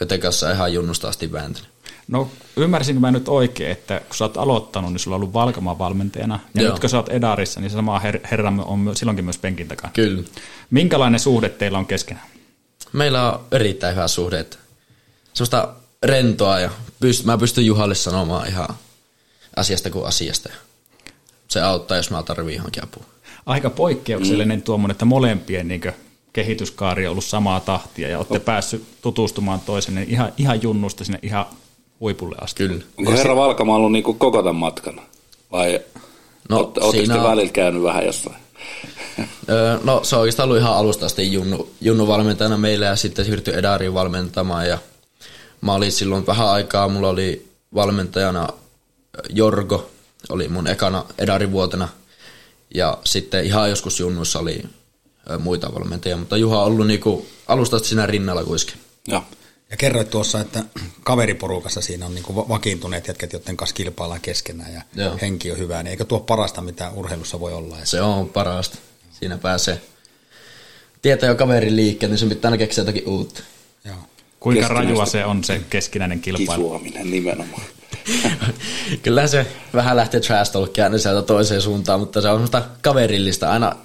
[0.00, 1.75] joiden kanssa ihan junnusta asti vääntänyt.
[2.08, 5.78] No ymmärsinkö mä nyt oikein, että kun sä oot aloittanut, niin sulla on ollut Valkamaan
[5.78, 6.40] valmentajana.
[6.54, 6.72] Ja Joo.
[6.72, 9.92] nyt kun sä oot Edarissa, niin se sama her- herra on silloinkin myös penkin takana.
[9.92, 10.22] Kyllä.
[10.70, 12.26] Minkälainen suhde teillä on keskenään?
[12.92, 14.38] Meillä on erittäin hyvä suhde.
[14.38, 14.56] että
[15.34, 15.68] Semmoista
[16.02, 16.70] rentoa ja
[17.04, 18.68] pyst- mä pystyn Juhalle sanomaan ihan
[19.56, 20.48] asiasta kuin asiasta.
[21.48, 23.04] Se auttaa, jos mä tarvii johonkin apua.
[23.46, 24.62] Aika poikkeuksellinen mm.
[24.62, 25.82] tuommoinen, että molempien niin
[26.32, 31.46] kehityskaari on ollut samaa tahtia ja olette päässyt tutustumaan toisenne ihan, ihan junnusta sinne ihan
[32.00, 32.68] huipulle asti.
[32.68, 32.84] Kyllä.
[32.98, 35.00] Onko herra Valkama ollut niinku koko tämän matkan?
[35.52, 35.80] Vai
[36.48, 38.36] No, ootte, siinä te on- välillä käynyt vähän jossain?
[39.48, 43.24] Öö, no se on oikeastaan ollut ihan alusta asti Junnu, Junnu valmentajana meillä ja sitten
[43.24, 44.78] siirtyi Edariin valmentamaan ja
[45.60, 48.48] mä olin silloin vähän aikaa, mulla oli valmentajana
[49.30, 49.90] Jorgo,
[50.28, 51.88] oli mun ekana Edarin vuotena
[52.74, 54.62] ja sitten ihan joskus Junnuissa oli
[55.38, 58.80] muita valmentajia, mutta Juha on ollut niinku alusta asti siinä rinnalla kuitenkin.
[59.08, 59.22] Joo.
[59.70, 60.64] Ja kerroit tuossa, että
[61.02, 65.18] kaveriporukassa siinä on niin vakiintuneet jätkät, joiden kanssa kilpaillaan keskenään ja Joo.
[65.20, 65.82] henki on hyvä.
[65.82, 67.76] Niin eikö tuo parasta, mitä urheilussa voi olla?
[67.84, 68.78] Se on parasta.
[69.12, 69.80] Siinä pääsee
[71.02, 73.42] tietää jo kaverin liikkeet, niin sun pitää aina keksiä jotakin uutta.
[73.84, 73.96] Joo.
[74.40, 76.62] Kuinka rajua se on se keskinäinen kilpailu?
[76.62, 77.62] Kisuaminen nimenomaan.
[79.02, 83.50] Kyllä se vähän lähtee trash talkia sieltä toiseen suuntaan, mutta se on semmoista kaverillista.
[83.50, 83.76] Aina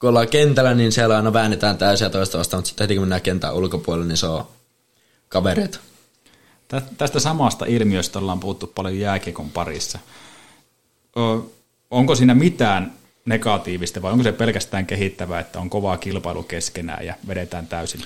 [0.00, 3.22] kun ollaan kentällä, niin siellä aina väännetään täysiä toista vastaan, mutta sitten heti kun mennään
[3.22, 4.46] kentän ulkopuolelle, niin se on
[5.30, 5.78] kavereita.
[6.68, 9.98] Tä- Tästä samasta ilmiöstä ollaan puhuttu paljon jääkiekon parissa.
[11.90, 12.92] Onko siinä mitään
[13.24, 18.04] negatiivista vai onko se pelkästään kehittävää, että on kovaa kilpailu keskenään ja vedetään täysin?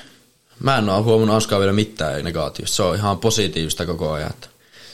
[0.60, 2.76] Mä en ole huomannut Anskaa vielä mitään negatiivista.
[2.76, 4.30] Se on ihan positiivista koko ajan.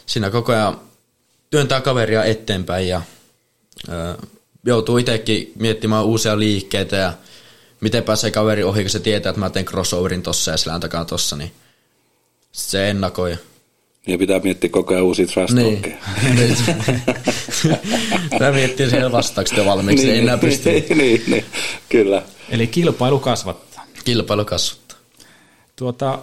[0.06, 0.80] Siinä koko ajan
[1.50, 3.02] työntää kaveria eteenpäin ja
[3.88, 4.16] ö,
[4.66, 7.12] joutuu itsekin miettimään uusia liikkeitä ja
[7.80, 11.04] miten pääsee kaveri ohi, kun se tietää, että mä teen crossoverin tossa ja selän takaa
[11.04, 11.52] tossa, niin
[12.52, 13.38] se ennakoi.
[14.06, 15.82] Ja pitää miettiä koko ajan uusia trash Niin.
[16.36, 16.56] niin.
[18.38, 20.70] Tämä miettii siellä vastaukset jo valmiiksi, niin, ei enää pysty.
[20.70, 21.44] niin, niin, niin,
[21.88, 22.22] kyllä.
[22.48, 23.84] Eli kilpailu kasvattaa.
[24.04, 24.98] Kilpailu kasvattaa.
[25.76, 26.18] Tuota,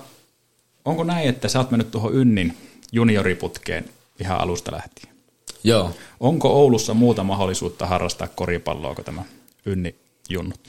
[0.86, 2.58] onko näin, että sä oot mennyt tuohon Ynnin
[2.92, 3.86] junioriputkeen
[4.20, 5.16] ihan alusta lähtien?
[5.64, 5.96] Joo.
[6.20, 9.24] Onko Oulussa muuta mahdollisuutta harrastaa koripalloa kuin tämä
[9.66, 9.96] Ynni
[10.30, 10.60] junnut?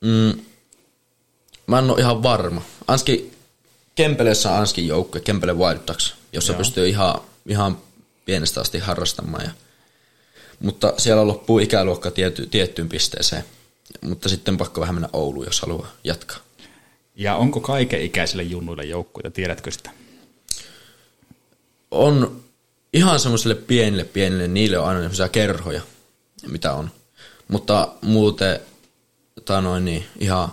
[0.00, 0.40] Mm,
[1.66, 2.62] mä en ole ihan varma.
[2.88, 3.35] Anski,
[3.96, 6.58] Kempeleessä on Anskin joukkue, Kempele Wild Ducks, jossa Joo.
[6.58, 7.78] pystyy ihan, ihan
[8.24, 9.44] pienestä asti harrastamaan.
[9.44, 9.50] Ja,
[10.60, 13.44] mutta siellä loppuu ikäluokka tiety, tiettyyn pisteeseen.
[14.00, 16.38] Mutta sitten pakko vähän mennä Ouluun, jos haluaa jatkaa.
[17.14, 19.90] Ja onko kaiken ikäisille junnuille joukkueita, tiedätkö sitä?
[21.90, 22.42] On
[22.92, 25.82] ihan semmoisille pienille, pienille, niille on aina semmoisia kerhoja,
[26.46, 26.90] mitä on.
[27.48, 28.60] Mutta muuten,
[29.34, 30.52] tota noin, niin ihan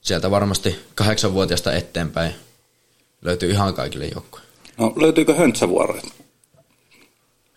[0.00, 2.34] sieltä varmasti kahdeksanvuotiaasta eteenpäin
[3.22, 4.44] löytyy ihan kaikille joukkoja.
[4.78, 6.02] No, löytyykö höntsävuoroja?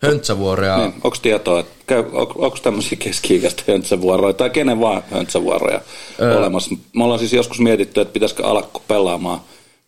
[0.02, 5.80] Höntsävuoroja, Niin, onko tietoa, että käy, on, onko tämmöisiä keski-ikäistä höntsävuoroja tai kenen vaan höntsävuoroja
[6.20, 6.38] öö.
[6.38, 6.74] olemassa?
[6.96, 9.40] Me ollaan siis joskus mietitty, että pitäisikö alkaa pelaamaan,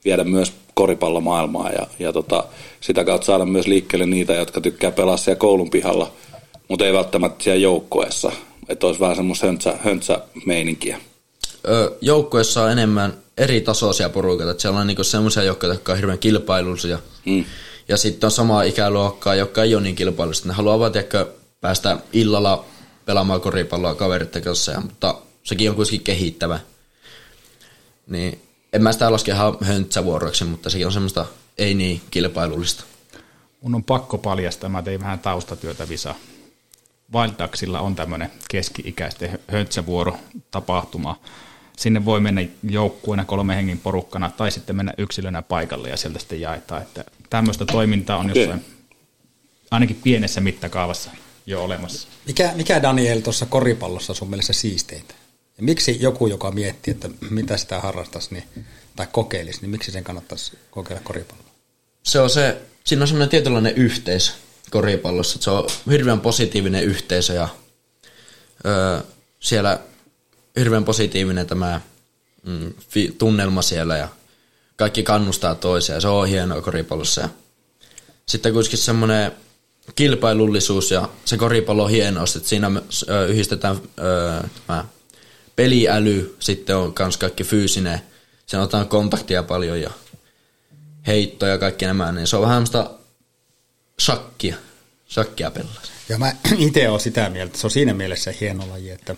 [0.05, 2.45] viedä myös koripallomaailmaa ja, ja tota,
[2.81, 6.13] sitä kautta saada myös liikkeelle niitä, jotka tykkää pelaa siellä koulun pihalla,
[6.69, 8.33] mutta ei välttämättä siellä joukkoessa.
[8.69, 11.01] Että olisi vähän semmoista höntsä, höntsämeininkiä.
[11.69, 14.51] ö, joukkueessa on enemmän eri tasoisia porukoita.
[14.51, 16.99] Että siellä on niinku semmoisia joukkoja, jotka on hirveän kilpailullisia.
[17.27, 17.45] Mm.
[17.89, 20.47] Ja sitten on samaa ikäluokkaa, jotka ei ole niin kilpailullisia.
[20.47, 21.27] Ne haluaa vaan tiedätkö,
[21.61, 22.65] päästä illalla
[23.05, 26.61] pelaamaan koripalloa kaveritten kanssa, ja, mutta sekin on kuitenkin kehittävä.
[28.07, 31.27] Niin en mä sitä laske ihan höntsävuoroiksi, mutta sekin on semmoista
[31.59, 32.85] ei niin kilpailullista.
[33.61, 36.15] Mun on pakko paljastaa, mä tein vähän taustatyötä Visa.
[37.15, 40.17] Wild Ducksilla on tämmöinen keski-ikäisten höntsävuoro
[40.51, 41.21] tapahtuma.
[41.79, 46.41] Sinne voi mennä joukkueena kolme hengin porukkana tai sitten mennä yksilönä paikalle ja sieltä sitten
[46.41, 46.83] jaetaan.
[46.83, 48.43] Että tämmöistä toimintaa on Okei.
[48.43, 48.65] jossain
[49.71, 51.11] ainakin pienessä mittakaavassa
[51.47, 52.09] jo olemassa.
[52.27, 55.15] Mikä, mikä Daniel tuossa koripallossa on sun mielestä siisteintä?
[55.59, 60.05] Ja miksi joku, joka miettii, että mitä sitä harrastaisi niin, tai kokeilisi, niin miksi sen
[60.05, 61.49] kannattaisi kokeilla koripalloa?
[62.03, 64.33] se on se, siinä on semmoinen tietynlainen yhteisö
[64.71, 67.49] koripallossa, että se on hirveän positiivinen yhteisö ja
[68.67, 69.01] öö,
[69.41, 69.81] siellä
[70.59, 71.81] hirveän positiivinen tämä
[72.47, 74.09] mm, fi, tunnelma siellä ja
[74.77, 77.21] kaikki kannustaa toisia se on hienoa koripallossa.
[77.21, 77.29] Ja
[78.27, 79.33] sitten kuitenkin semmoinen
[79.95, 82.71] kilpailullisuus ja se koripallon hienous, että siinä
[83.29, 84.85] yhdistetään ö, tämä
[85.57, 88.01] peliäly, sitten on myös kaikki fyysinen,
[88.47, 89.91] siinä otetaan kontaktia paljon ja
[91.07, 92.91] heittoja ja kaikki nämä, niin se on vähän semmoista
[94.01, 94.57] shakkia,
[95.11, 95.83] shakkia pelaa.
[96.09, 99.17] Ja mä itse olen sitä mieltä, että se on siinä mielessä hieno laji, että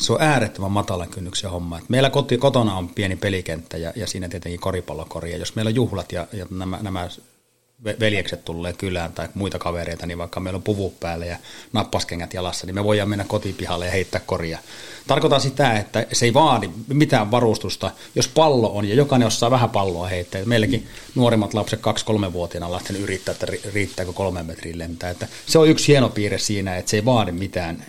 [0.00, 1.78] se on äärettömän matalan kynnyksen homma.
[1.78, 5.32] Et meillä koti, kotona on pieni pelikenttä ja, ja siinä tietenkin koripallokori.
[5.32, 7.08] Ja jos meillä on juhlat ja, ja nämä, nämä
[7.84, 11.36] ve- veljekset tulee kylään tai muita kavereita, niin vaikka meillä on puvu päällä ja
[11.72, 14.58] nappaskengät jalassa, niin me voidaan mennä kotipihalle ja heittää koria.
[15.06, 19.70] Tarkoitan sitä, että se ei vaadi mitään varustusta, jos pallo on ja jokainen osaa vähän
[19.70, 20.44] palloa heittää.
[20.44, 25.10] Meilläkin nuorimmat lapset 2-3-vuotiaana on lähtenyt yrittää, että ri- riittääkö kolme metriä lentää.
[25.10, 27.84] Että se on yksi hieno piirre siinä, että se ei vaadi mitään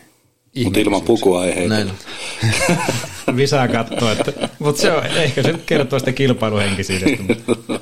[0.64, 1.08] Mutta ilman ihmeellisyyksiä.
[1.08, 1.74] pukua ei heitä.
[1.74, 1.92] Näin.
[3.72, 7.80] Katsoo, että, mutta se on, ehkä se nyt kertoo sitä kilpailuhenkisyydestä, mutta,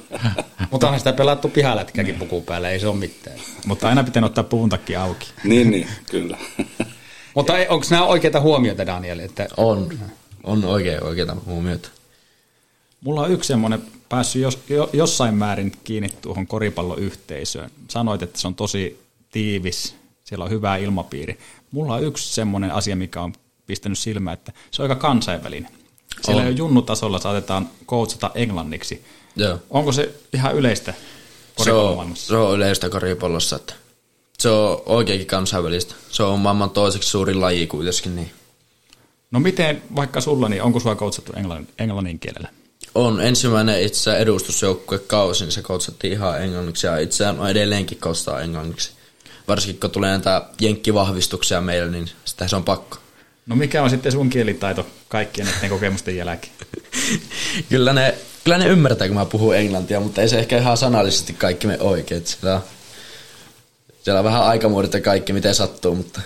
[0.88, 3.39] onhan sitä pelattu pihalätkäkin puku päällä, ei se ole mitään.
[3.65, 5.27] mutta aina pitää ottaa puvun takki auki.
[5.43, 6.38] niin, niin, kyllä.
[7.36, 9.19] Mutta onko nämä oikeita huomioita, Daniel?
[9.19, 9.99] Että On,
[10.43, 11.89] on oikein oikeita huomioita.
[13.01, 17.69] Mulla on yksi semmoinen päässyt jos, jo, jossain määrin kiinni tuohon koripalloyhteisöön.
[17.88, 18.99] Sanoit, että se on tosi
[19.32, 19.95] tiivis,
[20.29, 21.39] siellä on hyvä ilmapiiri.
[21.71, 23.33] Mulla on yksi semmoinen asia, mikä on
[23.67, 25.71] pistänyt silmään, että se on aika kansainvälinen.
[26.21, 26.47] Siellä On.
[26.47, 29.05] jo junnutasolla saatetaan coachata englanniksi.
[29.35, 29.59] Joo.
[29.69, 32.27] Onko se ihan yleistä Se on, koripallomaailmassa?
[32.27, 33.73] se on yleistä koripallossa, että
[34.39, 35.95] se on oikeinkin kansainvälistä.
[36.09, 38.31] Se on maailman toiseksi suurin laji kuitenkin, niin
[39.31, 42.49] No miten vaikka sulla, niin onko sua coachattu englannin, englannin kielellä?
[42.95, 48.43] on ensimmäinen itse edustusjoukkue kausi, niin se koutsattiin ihan englanniksi ja itseään on edelleenkin koutsataan
[48.43, 48.91] englanniksi.
[49.49, 52.97] Varsinkin kun tulee näitä jenkkivahvistuksia meille, niin sitä se on pakko.
[53.45, 56.53] No mikä on sitten sun kielitaito kaikkien näiden kokemusten jälkeen?
[57.69, 61.33] kyllä, ne, kyllä ne ymmärtää, kun mä puhun englantia, mutta ei se ehkä ihan sanallisesti
[61.33, 62.25] kaikki me oikein.
[62.25, 62.62] Siellä,
[64.01, 66.21] siellä on vähän aikamuodot ja kaikki, miten sattuu, mutta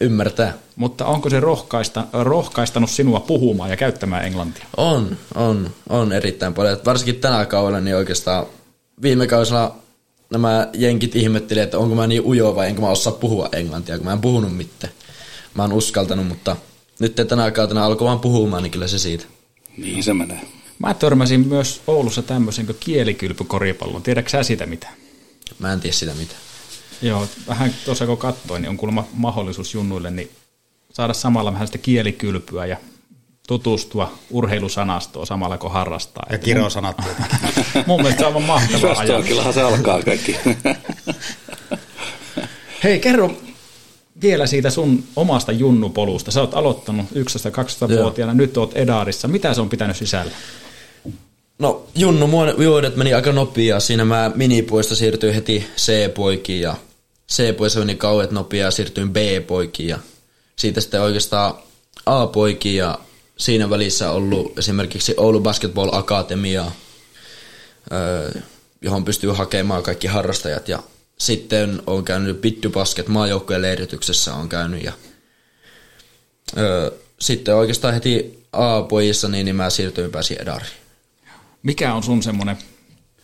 [0.00, 0.54] Ymmärtää.
[0.76, 4.64] Mutta onko se rohkaista, rohkaistanut sinua puhumaan ja käyttämään englantia?
[4.76, 6.78] On, on, on erittäin paljon.
[6.84, 8.46] Varsinkin tänä kaudella niin oikeastaan
[9.02, 9.76] viime kaudella
[10.32, 14.06] nämä jenkit ihmetteli, että onko mä niin ujo vai enkö mä osaa puhua englantia, kun
[14.06, 14.92] mä en puhunut mitään.
[15.54, 16.56] Mä oon uskaltanut, mutta
[16.98, 19.24] nyt tänä kautena alkoi vaan puhumaan, niin kyllä se siitä.
[19.76, 20.40] Niin se menee.
[20.78, 24.02] Mä törmäsin myös Oulussa tämmöisen kuin kielikylpykoripallon.
[24.02, 24.88] Tiedätkö sä sitä mitä?
[25.58, 26.34] Mä en tiedä sitä mitä.
[27.02, 30.30] Joo, vähän tuossa kun katsoin, niin on kuulemma mahdollisuus junnuille niin
[30.92, 32.76] saada samalla vähän sitä kielikylpyä ja
[33.58, 36.26] tutustua urheilusanastoon samalla kun harrastaa.
[36.30, 36.96] Ja kirosanat.
[36.98, 37.08] Mun,
[37.86, 39.26] mun mielestä se on aivan mahtava ajatus.
[39.26, 40.36] Kyllähän se alkaa kaikki.
[42.84, 43.30] Hei, kerro
[44.22, 46.30] vielä siitä sun omasta junnupolusta.
[46.30, 49.28] Sä oot aloittanut 11-12-vuotiaana, nyt oot Edaarissa.
[49.28, 50.32] Mitä se on pitänyt sisällä?
[51.58, 53.80] No Junnu vuodet meni aika nopeaa.
[53.80, 56.76] Siinä mä minipuista siirtyin heti C-poikiin ja
[57.32, 59.98] C-poissa meni kauet nopeaa ja siirtyin B-poikiin ja
[60.56, 61.54] siitä sitten oikeastaan
[62.06, 62.98] A-poikiin ja
[63.36, 66.70] siinä välissä ollut esimerkiksi Oulu Basketball Akatemia,
[68.82, 70.82] johon pystyy hakemaan kaikki harrastajat ja
[71.18, 74.92] sitten on käynyt Bitty Basket maajoukkojen leirityksessä on käynyt ja
[77.20, 80.72] sitten oikeastaan heti A-pojissa niin, niin mä siirtyin pääsin Edariin.
[81.62, 82.58] Mikä on sun semmoinen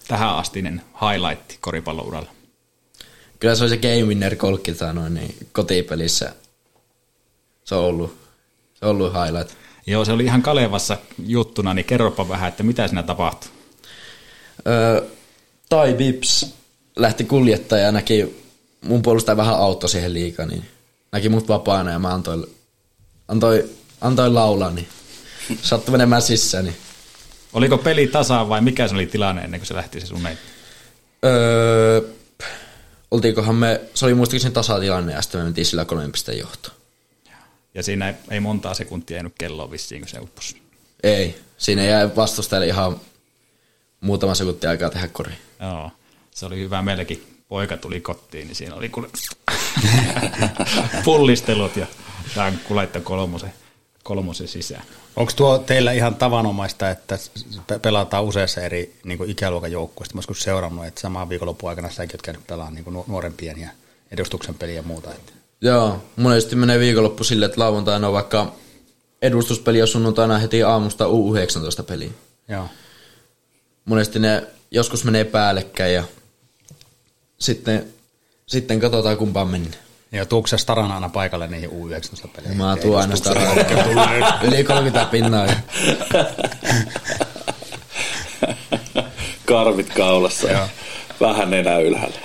[0.09, 2.31] tähän astinen highlight koripallouralla?
[3.40, 6.35] Kyllä se oli se Game Winner kolkki noin, niin kotipelissä.
[7.64, 8.18] Se on ollut,
[8.75, 9.68] se on ollut highlight.
[9.88, 13.51] Joo, se oli ihan Kalevassa juttuna, niin kerropa vähän, että mitä siinä tapahtui.
[14.66, 15.03] Öö,
[15.68, 16.55] tai Bips
[16.96, 18.42] lähti kuljettaja ja näki
[18.81, 20.64] mun puolustaja vähän auto siihen liikaa, niin
[21.12, 22.46] näki mut vapaana ja mä antoin,
[23.29, 23.70] antoi,
[24.01, 24.88] antoin laulaa, niin
[25.62, 26.64] sattui menemään sisään.
[26.64, 26.77] Niin.
[27.53, 30.37] Oliko peli tasaan vai mikä se oli tilanne ennen kuin se lähti se sun ei?
[31.24, 32.01] Öö,
[33.11, 36.78] oltiinkohan me, se oli muistaakseni tasatilanne ja sitten me mentiin sillä kolmen pisteen johtoon.
[37.75, 40.63] Ja siinä ei, ei montaa sekuntia jäänyt kelloa vissiin, kun se upposi.
[41.03, 43.01] Ei, siinä jäi vastustajalle ihan
[44.01, 45.33] muutama sekunti aikaa tehdä kori.
[45.61, 45.91] Joo,
[46.31, 47.35] se oli hyvä meillekin.
[47.49, 49.09] Poika tuli kotiin, niin siinä oli kuule
[51.05, 51.87] pullistelut ja
[52.35, 53.53] tankku laittoi kolmosen,
[54.03, 54.85] kolmosen sisään.
[55.17, 57.19] Onko tuo teillä ihan tavanomaista, että
[57.67, 60.15] pe- pelataan useassa eri niin ikäluokan joukkueista?
[60.15, 63.69] Mä joskus seurannut, että samaan viikonloppuun aikana säkin oot käynyt pelaamaan niin nuorempien ja
[64.11, 65.11] edustuksen peliä ja muuta.
[65.15, 65.33] Että.
[65.61, 68.55] Joo, monesti menee viikonloppu silleen, että lauantaina on vaikka
[69.23, 72.14] edustuspeli ja sunnuntaina heti aamusta U19 peliin.
[72.49, 72.68] Joo.
[73.85, 76.05] Monesti ne joskus menee päällekkäin ja
[77.38, 77.87] sitten,
[78.47, 79.83] sitten katsotaan kumpaan mennään.
[80.12, 82.57] Ja tuuko se Starana aina paikalle niihin U19-peleihin?
[82.57, 83.31] Mä tuon aina sitä
[84.42, 85.47] Yli 30 pinnaa.
[89.47, 90.68] Karvit kaulassa ja
[91.21, 92.18] vähän nenä ylhäällä.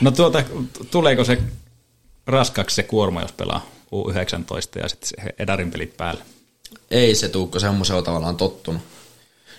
[0.00, 0.44] No tuota,
[0.90, 1.38] tuleeko se
[2.26, 6.24] raskaksi se kuorma, jos pelaa U19 ja sitten se Edarin pelit päälle?
[6.90, 8.82] ei se tuu, kun semmoisen on tavallaan tottunut.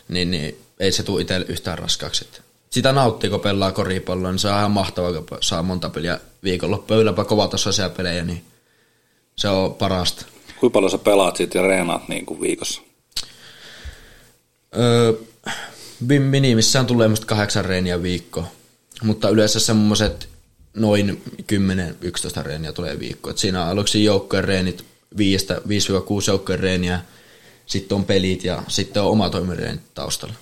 [0.08, 2.26] Niin, niin ei se tuu itselle yhtään raskaaksi.
[2.26, 6.20] Että Sitä nauttii, kun pelaa koripalloa, niin se on ihan mahtavaa, kun saa monta peliä
[6.44, 8.46] viikonloppuun ylläpä kovatasoisia pelejä, niin
[9.36, 10.26] se on parasta.
[10.60, 12.82] Kuinka paljon sä pelaat siitä ja reenaat niin kuin viikossa?
[14.78, 15.14] Öö,
[16.20, 18.44] minimissään tulee musta kahdeksan reeniä viikko,
[19.04, 20.30] mutta yleensä semmoiset
[20.78, 21.22] noin
[22.42, 23.30] 10-11 reeniä tulee viikko.
[23.30, 24.86] Et siinä aluksi joukkojen reenit,
[25.16, 25.18] 5-6
[26.28, 27.00] joukkojen reeniä,
[27.66, 30.34] sitten on pelit ja sitten on oma toimireenit taustalla.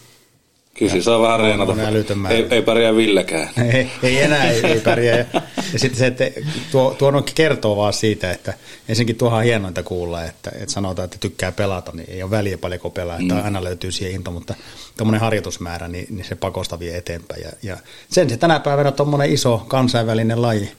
[0.80, 1.72] Kyllä siinä saa vähän reenata.
[1.72, 2.36] on älytön määrä.
[2.36, 3.50] Ei, ei pärjää Villekään.
[3.74, 5.18] ei, ei enää, ei, ei pärjää.
[5.18, 5.42] Ja,
[5.74, 6.32] ja sitten se, että
[6.72, 8.54] tuo, tuo kertoo vaan siitä, että
[8.90, 12.90] ensinnäkin tuohan hienointa kuulla, että, että sanotaan, että tykkää pelata, niin ei ole väliä paljonko
[12.90, 14.54] pelaa, että aina löytyy siihen into, mutta
[14.98, 17.42] tuommoinen harjoitusmäärä, niin, niin se pakosta vie eteenpäin.
[17.42, 17.78] Ja, ja
[18.10, 20.72] sen se tänä päivänä tuommoinen iso kansainvälinen laji,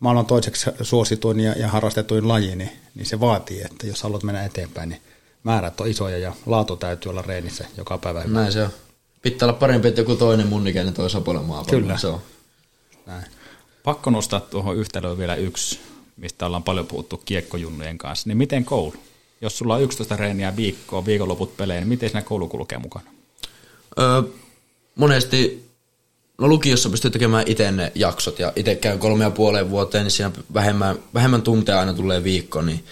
[0.00, 4.44] maailman toiseksi suosituin ja, ja harrastetuin laji, niin, niin se vaatii, että jos haluat mennä
[4.44, 5.00] eteenpäin, niin
[5.44, 8.24] määrät on isoja ja laatu täytyy olla reenissä joka päivä.
[8.24, 8.70] Näin se on.
[9.22, 11.80] Pitää olla parempi, että joku toinen mun ikäinen toi Sapolan maapallo.
[11.80, 11.98] Kyllä.
[11.98, 12.20] Se on.
[13.06, 13.24] Näin.
[13.84, 15.80] Pakko nostaa tuohon yhtälöön vielä yksi,
[16.16, 18.28] mistä ollaan paljon puhuttu kiekkojunnujen kanssa.
[18.28, 18.94] Niin miten koulu?
[19.40, 23.10] Jos sulla on 11 reeniä viikkoa, viikonloput pelejä, niin miten siinä koulu kulkee mukana?
[23.98, 24.22] Öö,
[24.94, 25.68] monesti,
[26.38, 30.10] no lukiossa pystyy tekemään itse ne jaksot ja itse käyn kolme ja puoleen vuoteen, niin
[30.12, 32.84] siinä vähemmän, vähemmän tunteja aina tulee viikko, niin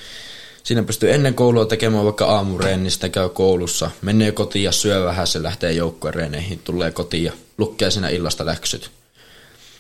[0.65, 5.05] siinä pystyy ennen koulua tekemään vaikka aamureen, niin sitten käy koulussa, menee kotiin ja syö
[5.05, 8.91] vähän, se lähtee joukkueen reeneihin, tulee kotiin ja lukee siinä illasta läksyt.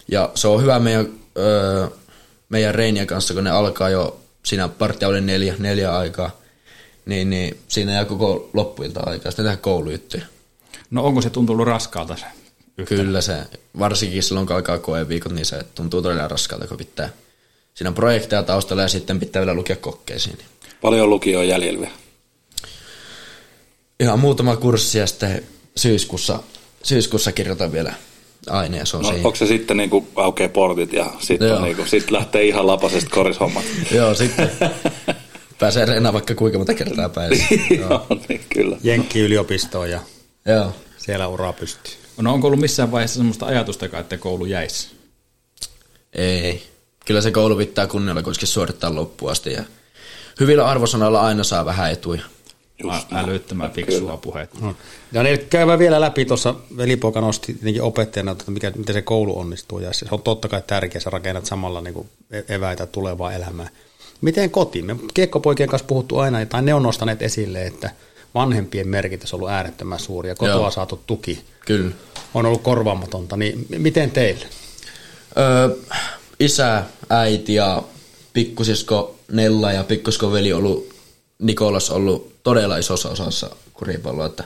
[0.09, 1.87] Ja se on hyvä meidän, öö,
[2.49, 6.40] meidän reinien kanssa, kun ne alkaa jo siinä partia oli neljä, neljä aikaa,
[7.07, 10.25] niin, niin siinä jää koko loppuilta aikaa sitten tehdä koulujuttuja.
[10.90, 12.27] No onko se tuntunut raskaalta se
[12.79, 12.99] yhtälö?
[12.99, 13.37] Kyllä se,
[13.79, 17.09] varsinkin silloin kun alkaa koeviikot, niin se tuntuu todella raskaalta, kun pitää
[17.75, 20.38] siinä on projekteja taustalla ja sitten pitää vielä lukea kokkeisiin.
[20.85, 21.94] Paljon lukio on jäljellä vielä.
[24.01, 25.42] Ihan muutama kurssi ja sitten
[25.77, 26.42] syyskuussa,
[26.83, 27.94] syyskuussa kirjoitan vielä
[28.51, 29.27] aine ja se on No, siinä.
[29.27, 33.11] onko se sitten niin kuin aukeaa portit ja sitten niin kuin, sit lähtee ihan lapasesta
[33.11, 33.64] korishommat?
[33.97, 34.51] Joo, sitten
[35.61, 37.44] pääsee reenaa vaikka kuinka monta kertaa päivässä.
[37.81, 38.77] Joo, niin kyllä.
[38.83, 40.01] Jenkki yliopistoon ja
[40.47, 40.73] Joo.
[40.99, 41.92] siellä uraa pystyy.
[42.16, 44.88] No onko ollut missään vaiheessa semmoista ajatusta, että koulu jäisi?
[46.12, 46.62] Ei.
[47.07, 49.64] Kyllä se koulu pitää kunnialla kuitenkin suorittaa loppuun asti ja
[50.40, 52.23] hyvillä arvosanoilla aina saa vähän etuja.
[52.83, 54.59] Just älyttömän fiksua puhetta.
[54.61, 54.75] No.
[55.14, 59.79] Daniel, käydään vielä läpi tuossa, velipoika nosti tietenkin opettajana, että mikä, miten se koulu onnistuu,
[59.79, 63.68] ja se on totta kai tärkeä, sä rakennat samalla niin kuin e- eväitä tulevaa elämää.
[64.20, 64.83] Miten koti?
[64.83, 67.90] Me kiekkopoikien kanssa puhuttu aina, tai ne on nostaneet esille, että
[68.35, 70.70] vanhempien merkitys on ollut äärettömän suuri, ja kotoa Joo.
[70.70, 71.94] saatu tuki Kyllä.
[72.35, 74.47] on ollut korvaamatonta, niin miten teille?
[75.38, 75.77] Öö,
[76.40, 77.83] isä, äiti ja
[78.33, 80.94] pikkusisko Nella ja pikkusisko veli ollut
[81.38, 84.44] Nikolas ollut todella isossa osassa kuripalloa, että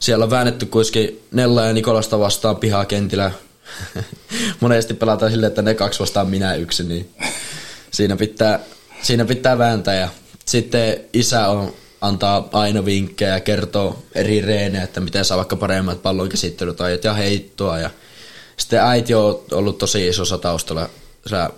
[0.00, 3.30] siellä on väännetty kuitenkin Nella ja Nikolasta vastaan pihakentillä.
[4.60, 7.10] Monesti pelataan silleen, että ne kaksi vastaan minä yksi, niin
[7.90, 8.60] siinä pitää,
[9.02, 9.94] siinä pitää vääntää.
[9.94, 10.08] Ja
[10.46, 16.02] sitten isä on, antaa aina vinkkejä ja kertoo eri reenejä, että miten saa vaikka paremmat
[16.02, 17.78] pallon käsittelytajat ja heittoa.
[17.78, 17.90] Ja
[18.56, 20.88] sitten äiti on ollut tosi isossa taustalla,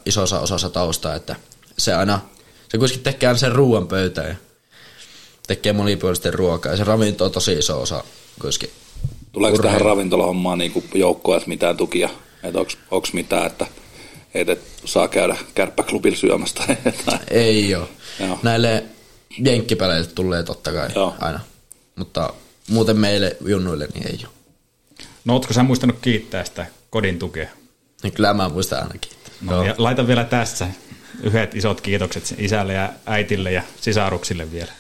[0.06, 1.36] isossa osassa taustaa, että
[1.78, 2.20] se aina,
[2.68, 4.34] se kuitenkin tekee aina sen ruoan pöytään ja
[5.46, 6.72] tekee monipuolisesti ruokaa.
[6.72, 8.04] Ja se ravinto on tosi iso osa
[8.40, 8.70] kuitenkin.
[9.32, 9.88] Tuleeko tähän Urheilu.
[9.88, 12.08] ravintolahommaan niin joukkoja mitään tukia?
[12.42, 12.58] Että
[12.90, 13.66] onko mitään, että
[14.34, 17.20] et, et saa käydä kärppäklubilla syömässä tai jotain?
[17.30, 17.88] Ei ole.
[18.20, 18.38] Joo.
[18.42, 18.84] Näille
[19.38, 21.14] jenkkipeleille tulee totta kai Joo.
[21.20, 21.40] aina.
[21.96, 22.34] Mutta
[22.68, 24.32] muuten meille junnuille niin ei ole.
[25.24, 27.48] No ootko sä muistanut kiittää sitä kodin tukea?
[28.02, 29.10] Niin kyllä mä muistan ainakin.
[29.40, 29.64] No, Joo.
[29.64, 30.68] ja laita vielä tässä
[31.22, 34.72] yhdet isot kiitokset isälle ja äitille ja sisaruksille vielä.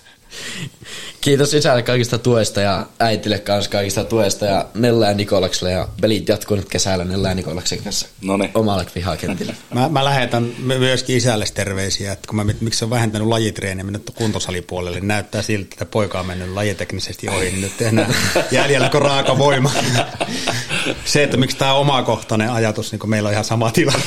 [1.20, 6.28] Kiitos isälle kaikista tuesta ja äitille kanssa kaikista tuesta ja Nella ja Nikolakselle ja pelit
[6.28, 8.50] jatkuu nyt kesällä Nella ja Nikolaksen kanssa Noniin.
[8.54, 9.54] omalle pihakentillä.
[9.74, 13.28] Mä, mä lähetän my- myöskin isälle terveisiä, että kun mä, mit- miksi se on vähentänyt
[13.28, 18.14] lajitreeniä mennyt kuntosalipuolelle, niin näyttää siltä, että poika on mennyt lajiteknisesti ohi, niin nyt enää
[18.50, 19.70] jäljellä kuin raaka voima.
[21.04, 24.02] Se, että miksi tämä on omakohtainen ajatus, niin kun meillä on ihan sama tilanne.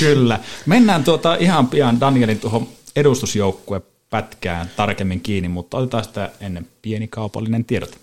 [0.00, 0.38] Kyllä.
[0.66, 7.08] Mennään tuota ihan pian Danielin tuohon edustusjoukkue pätkään tarkemmin kiinni, mutta otetaan sitä ennen pieni
[7.08, 7.98] kaupallinen tiedot.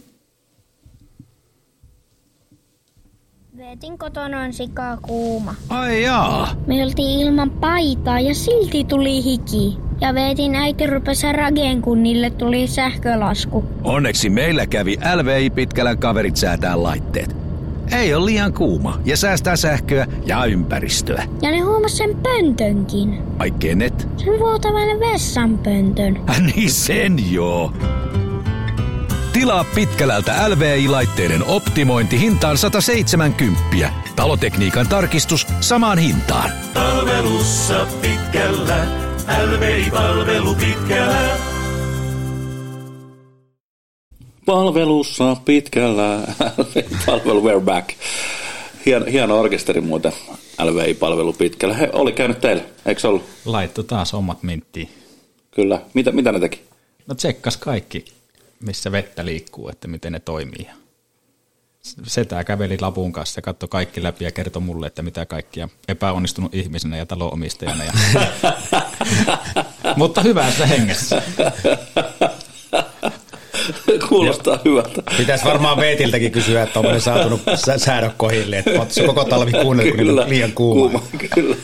[3.57, 5.55] Veetin kotona on sikaa kuuma.
[5.69, 6.55] Ai jaa.
[6.67, 9.77] Me oltiin ilman paitaa ja silti tuli hiki.
[10.01, 13.65] Ja Veetin äiti rupesi rageen, kun niille tuli sähkölasku.
[13.83, 17.46] Onneksi meillä kävi LVI Pitkälän kaverit säätää laitteet.
[17.91, 21.23] Ei ole liian kuuma ja säästää sähköä ja ympäristöä.
[21.41, 23.23] Ja ne huomas sen pöntönkin.
[23.39, 24.08] Ai kenet?
[24.17, 26.17] Sen vuotavan vessanpöntön.
[26.30, 27.73] Äh, niin sen joo.
[29.34, 33.89] Tilaa Pitkälältä LVI-laitteiden optimointi hintaan 170.
[34.15, 36.52] Talotekniikan tarkistus samaan hintaan.
[36.73, 38.86] Palvelussa pitkällä,
[39.45, 41.57] LVI-palvelu pitkällä.
[44.47, 46.27] Palvelussa pitkällä,
[47.05, 47.89] palvelu we're back.
[48.86, 50.13] Hieno, hieno orkesteri muuten,
[50.63, 51.75] LVI-palvelu pitkällä.
[51.75, 53.23] He oli käynyt teille, eikö ollut?
[53.45, 54.89] Laitto taas omat minttiin.
[55.51, 55.81] Kyllä.
[55.93, 56.62] Mitä, mitä ne teki?
[57.07, 58.05] No tsekkas kaikki,
[58.60, 60.67] missä vettä liikkuu, että miten ne toimii.
[62.03, 66.55] Setää käveli lapun kanssa ja katsoi kaikki läpi ja kertoi mulle, että mitä kaikkia epäonnistunut
[66.55, 67.83] ihmisenä ja talonomistajana.
[67.83, 67.91] Ja...
[69.97, 71.21] Mutta hyvässä hengessä.
[74.10, 75.01] Kuulostaa hyvältä.
[75.17, 79.51] Pitäisi varmaan Veetiltäkin kysyä, että onko ne saatunut sä- säädöt kohille, että sä koko talvi
[79.51, 80.99] kuunnellut, kun on liian kuuma.
[80.99, 81.05] kuuma.
[81.36, 81.55] Kyllä.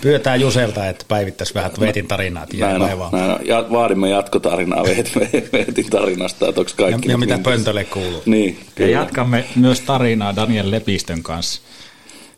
[0.00, 3.38] Pyydetään Juselta, että päivittäisi vähän Veetin tarinaa, Näin on, näin on.
[3.46, 7.08] Ja vaadimme jatkotarinaa Veet- Veetin tarinasta, että onko kaikki...
[7.08, 8.22] Ja, ja mitä niin- pöntölle kuuluu.
[8.26, 8.90] Niin, Ja kyllä.
[8.90, 11.60] jatkamme myös tarinaa Daniel Lepistön kanssa.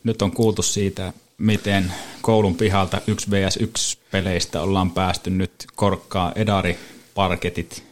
[0.04, 6.32] Nyt on kuultu siitä, miten koulun pihalta 1 vs 1 peleistä ollaan päästy nyt korkkaa
[6.36, 6.78] edari
[7.14, 7.84] parketit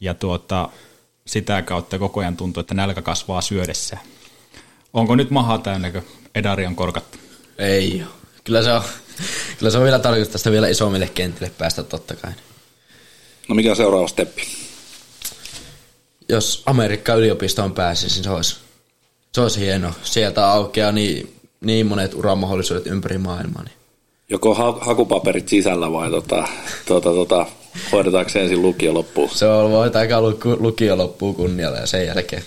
[0.00, 0.68] ja tuota,
[1.26, 3.98] sitä kautta koko ajan tuntuu, että nälkä kasvaa syödessä.
[4.92, 6.02] Onko nyt maha täynnä, kun
[6.34, 7.18] edari on korkattu?
[7.58, 8.10] Ei ole.
[8.44, 8.82] Kyllä se on,
[9.58, 12.32] kyllä se on vielä tarkoitus tästä vielä isommille kentille päästä totta kai.
[13.48, 14.42] No mikä on seuraava steppi?
[16.28, 18.56] Jos Amerikka yliopistoon pääsisi, niin se olisi,
[19.32, 19.92] se olisi hieno.
[20.02, 23.62] Sieltä aukeaa niin, niin monet uramahdollisuudet ympäri maailmaa.
[23.62, 23.74] Niin.
[24.28, 26.48] Joko ha- hakupaperit sisällä vai tota,
[26.86, 27.46] tota, tota,
[27.92, 29.30] hoidetaanko se ensin lukio loppuun?
[29.30, 30.20] Se on voit aika
[30.58, 32.42] lukio loppuu kunnialla ja sen jälkeen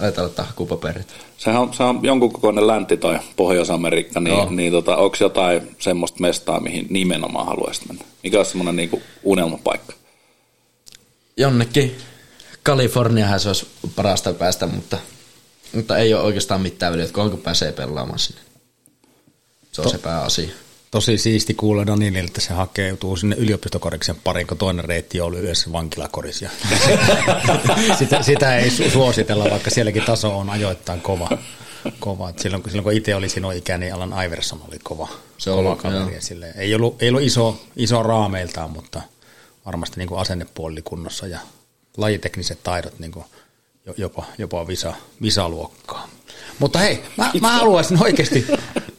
[0.00, 1.06] aletaan ottaa hakupaperit.
[1.38, 4.50] Sehän on, se on jonkun kokoinen länti toi Pohjois-Amerikka, niin, Joo.
[4.50, 8.04] niin tota, onko jotain semmoista mestaa, mihin nimenomaan haluaisit mennä?
[8.22, 9.92] Mikä on semmoinen niinku unelmapaikka?
[11.36, 11.96] Jonnekin
[12.62, 13.66] Kaliforniahan se olisi
[13.96, 14.98] parasta päästä, mutta,
[15.72, 18.40] mutta ei ole oikeastaan mitään väliä, että kuinka pääsee pelaamaan sinne.
[19.72, 20.48] Se on To- se pääasia.
[20.90, 25.72] Tosi siisti kuulla Danielille, että se hakeutuu sinne yliopistokoriksen pariin, kun toinen reitti ollut yhdessä
[25.72, 26.46] vankilakorissa.
[27.98, 31.28] Sitä, sitä, ei su- suositella, vaikka sielläkin taso on ajoittain kova.
[32.00, 32.32] kova.
[32.36, 35.68] Silloin, silloin, kun itse oli sinun ikä, niin Alan Iverson oli kova, Se on kova
[35.68, 36.18] ollut, kaveri.
[36.56, 39.02] ei, ollut, ei ollut iso, iso raameiltaan, mutta
[39.66, 41.38] varmasti niin kuin asennepuoli oli kunnossa ja
[41.96, 43.24] lajitekniset taidot niin kuin
[43.86, 46.08] jo- jopa, jopa visa, visaluokkaa.
[46.58, 48.46] Mutta hei, mä, mä haluaisin oikeasti,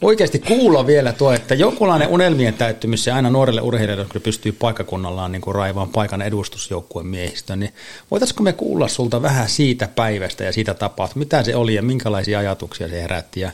[0.01, 5.31] oikeasti kuulla vielä tuo, että jonkunlainen unelmien täyttymys ja aina nuorelle urheilijalle, kun pystyy paikkakunnallaan
[5.31, 7.73] niin kuin raivaan paikan edustusjoukkueen miehistön, niin
[8.11, 11.81] voitaisiko me kuulla sulta vähän siitä päivästä ja siitä tapaa, että mitä se oli ja
[11.81, 13.51] minkälaisia ajatuksia se herätti ja,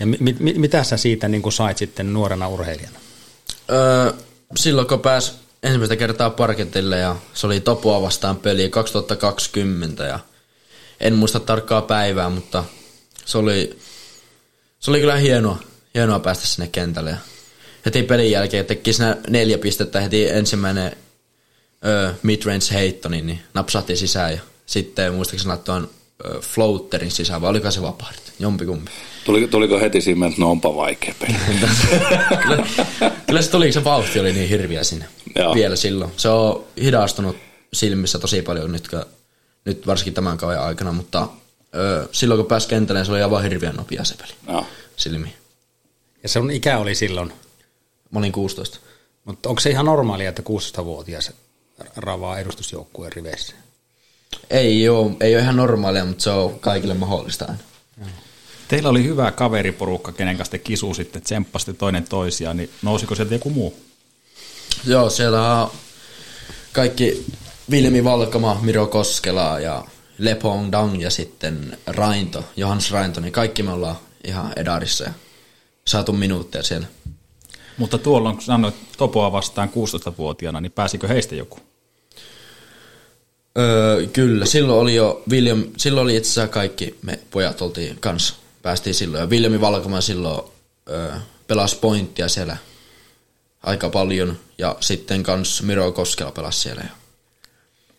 [0.00, 2.98] ja mi, mi, mitä sä siitä niin kuin sait sitten nuorena urheilijana?
[3.70, 4.12] Öö,
[4.56, 10.18] silloin kun pääs ensimmäistä kertaa parketille ja se oli Topoa vastaan peli 2020 ja
[11.00, 12.64] en muista tarkkaa päivää, mutta
[13.24, 13.78] se oli,
[14.80, 15.58] se oli kyllä hienoa,
[15.94, 17.16] hienoa päästä sinne kentälle.
[17.86, 20.96] Heti pelin jälkeen teki siinä neljä pistettä heti ensimmäinen
[21.86, 25.88] öö, midrange heitto, niin, niin napsahti sisään ja sitten muistaakseni laittoin
[26.24, 28.32] öö, floaterin sisään, vai oliko se vapahdit?
[28.38, 28.90] Jompikumpi.
[29.24, 31.36] Tuliko, tuliko heti siinä, että no onpa vaikea peli?
[32.42, 32.66] kyllä,
[33.26, 35.04] kyllä se tuli, se vauhti oli niin hirviä siinä
[35.36, 35.54] Joo.
[35.54, 36.12] vielä silloin.
[36.16, 37.36] Se on hidastunut
[37.72, 38.88] silmissä tosi paljon nyt,
[39.64, 41.28] nyt varsinkin tämän kauden aikana, mutta
[41.74, 44.66] ö, silloin kun pääsi kentälle, se oli aivan hirveän nopea se peli Joo.
[44.96, 45.34] silmiin.
[46.22, 47.32] Ja sun ikä oli silloin,
[48.10, 48.78] Mä olin 16.
[49.24, 51.32] mutta onko se ihan normaalia, että 16-vuotias
[51.96, 53.54] ravaa edustusjoukkueen riveissä?
[54.50, 57.58] Ei ole, ei ole ihan normaalia, mutta se on kaikille mahdollista aina.
[58.68, 63.34] Teillä oli hyvä kaveriporukka, kenen kanssa te kisu sitten, tsemppasitte toinen toisiaan, niin nousiko sieltä
[63.34, 63.76] joku muu?
[64.86, 65.70] Joo, siellä on
[66.72, 67.26] kaikki
[67.70, 69.84] Vilmi Valkama, Miro Koskela ja
[70.18, 75.12] Lepong Dang ja sitten Rainto, Johans Rainto, niin kaikki me ollaan ihan edarissa ja
[75.90, 76.86] saatu minuutteja siellä.
[77.78, 81.58] Mutta tuolloin, kun sanoit Topoa vastaan 16-vuotiaana, niin pääsikö heistä joku?
[83.58, 88.34] Öö, kyllä, silloin oli jo William, silloin oli itse asiassa kaikki me pojat oltiin kanssa,
[88.62, 89.20] päästiin silloin.
[89.20, 90.42] Ja Viljami Valkama silloin
[90.90, 91.12] öö,
[91.46, 92.56] pelasi pointtia siellä
[93.62, 96.84] aika paljon ja sitten kans Miro Koskela pelasi siellä.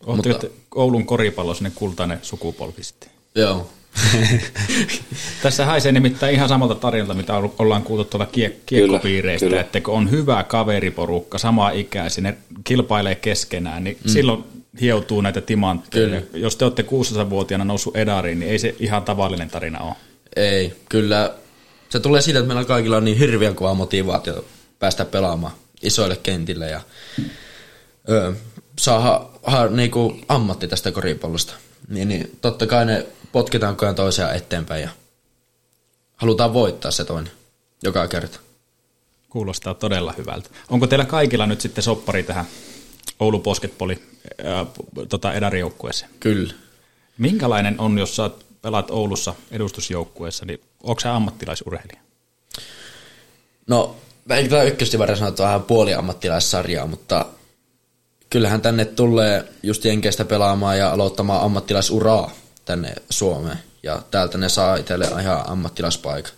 [0.06, 3.10] Oletteko Mutta- Oulun koripallo sinne kultainen sukupolvi sitten?
[3.34, 3.70] joo,
[5.42, 9.60] Tässä haisee nimittäin ihan samalta tarinalta, mitä ollaan kuultu tuolla kiek- kiekkopiireistä, kyllä.
[9.60, 14.10] että kun on hyvä kaveriporukka, sama ikäisiä, ne kilpailee keskenään, niin mm.
[14.10, 14.44] silloin
[14.80, 16.06] hioutuu näitä timantteja.
[16.06, 16.22] Kyllä.
[16.34, 19.94] Jos te olette 16-vuotiaana noussut edariin, niin ei se ihan tavallinen tarina ole.
[20.36, 21.34] ei, kyllä
[21.88, 24.44] se tulee siitä, että meillä kaikilla on niin hirveän kova motivaatio
[24.78, 26.80] päästä pelaamaan isoille kentille ja
[28.08, 28.32] öö,
[28.78, 31.54] saada ha, niinku ammatti tästä koripallosta.
[31.88, 34.88] Niin, niin totta kai ne potkitaan koko ajan toisiaan eteenpäin ja
[36.16, 37.32] halutaan voittaa se toinen
[37.82, 38.40] joka kerta.
[39.30, 40.50] Kuulostaa todella hyvältä.
[40.70, 42.44] Onko teillä kaikilla nyt sitten soppari tähän
[43.20, 44.02] Oulu Basketballin
[44.44, 46.10] ää, p- tota edarijoukkueeseen?
[46.20, 46.54] Kyllä.
[47.18, 48.30] Minkälainen on, jos sä
[48.62, 52.00] pelaat Oulussa edustusjoukkueessa, niin onko sä ammattilaisurheilija?
[53.66, 53.96] No,
[54.30, 57.26] ei tämä ykköstivarja sanottu vähän puoliammattilaissarjaa, mutta
[58.30, 62.30] kyllähän tänne tulee just Jenkeistä pelaamaan ja aloittamaan ammattilaisuraa
[62.64, 63.58] tänne Suomeen.
[63.82, 66.32] Ja täältä ne saa itselle ihan ammattilaispaikan.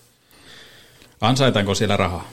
[1.21, 2.33] Ansaitaanko siellä rahaa?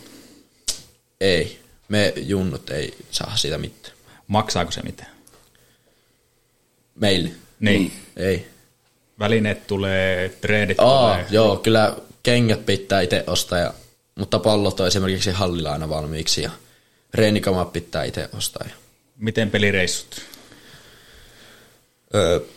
[1.21, 3.95] Ei, me junnut ei saa siitä mitään.
[4.27, 5.11] Maksaako se mitään?
[6.95, 7.31] Meille.
[7.59, 7.93] Niin.
[8.17, 8.47] Ei.
[9.19, 11.27] Välineet tulee, treidit Aa, tulee.
[11.29, 13.73] joo, kyllä kengät pitää itse ostaa, ja,
[14.15, 16.51] mutta pallot on esimerkiksi hallilla aina valmiiksi ja
[17.13, 18.67] reenikamat pitää itse ostaa.
[18.69, 18.75] Ja.
[19.17, 20.21] Miten pelireissut?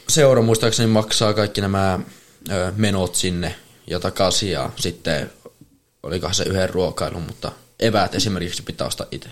[0.09, 1.99] Seura muistaakseni maksaa kaikki nämä
[2.77, 3.55] menot sinne
[3.87, 5.31] ja takaisin ja sitten
[6.03, 9.29] olikohan se yhden ruokailun, mutta eväät esimerkiksi pitää ostaa itse.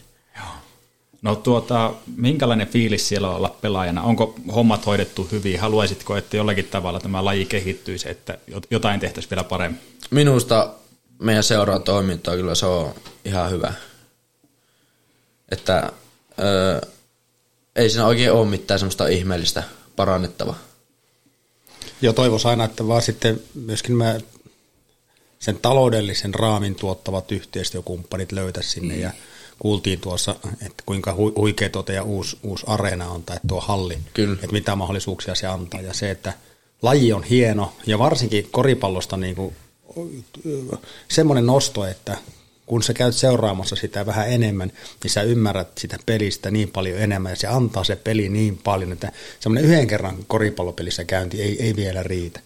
[1.23, 4.03] No tuota, minkälainen fiilis siellä on olla pelaajana?
[4.03, 5.61] Onko hommat hoidettu hyvin?
[5.61, 9.81] Haluaisitko, että jollakin tavalla tämä laji kehittyisi, että jot- jotain tehtäisiin vielä paremmin?
[10.11, 10.71] Minusta
[11.19, 12.95] meidän seuraa toimintaa kyllä se on
[13.25, 13.75] ihan hyvä.
[15.49, 15.93] Että
[16.41, 16.81] öö,
[17.77, 19.63] ei siinä oikein ole mitään semmoista ihmeellistä
[19.97, 20.59] parannettavaa.
[22.03, 24.21] Ja toivoisi aina, että vaan sitten myöskin mä
[25.39, 29.11] sen taloudellisen raamin tuottavat yhteistyökumppanit löytäisi sinne ja
[29.59, 30.37] kuultiin tuossa,
[30.67, 34.35] että kuinka hu- huikea tuota ja uusi, uusi areena on tai tuo halli, Kyllä.
[34.35, 36.33] että mitä mahdollisuuksia se antaa ja se, että
[36.83, 39.57] laji on hieno ja varsinkin koripallosta niin kuin,
[41.09, 42.19] semmoinen nosto, että
[42.73, 47.33] kun sä käyt seuraamassa sitä vähän enemmän, niin sä ymmärrät sitä pelistä niin paljon enemmän
[47.33, 51.77] ja se antaa se peli niin paljon, että semmoinen yhden kerran koripallopelissä käynti ei, ei
[51.77, 52.41] vielä riitä.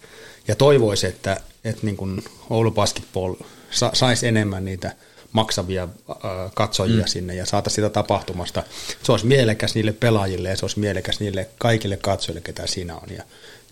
[0.47, 3.35] Ja toivoisi, että, että niin kuin Oulu Basketball
[3.71, 4.95] sa, saisi enemmän niitä
[5.31, 6.17] maksavia äh,
[6.53, 7.07] katsojia mm.
[7.07, 8.63] sinne ja saata sitä tapahtumasta.
[9.03, 13.15] Se olisi mielekäs niille pelaajille ja se olisi mielekäs niille kaikille katsojille, ketä siinä on.
[13.17, 13.23] Ja,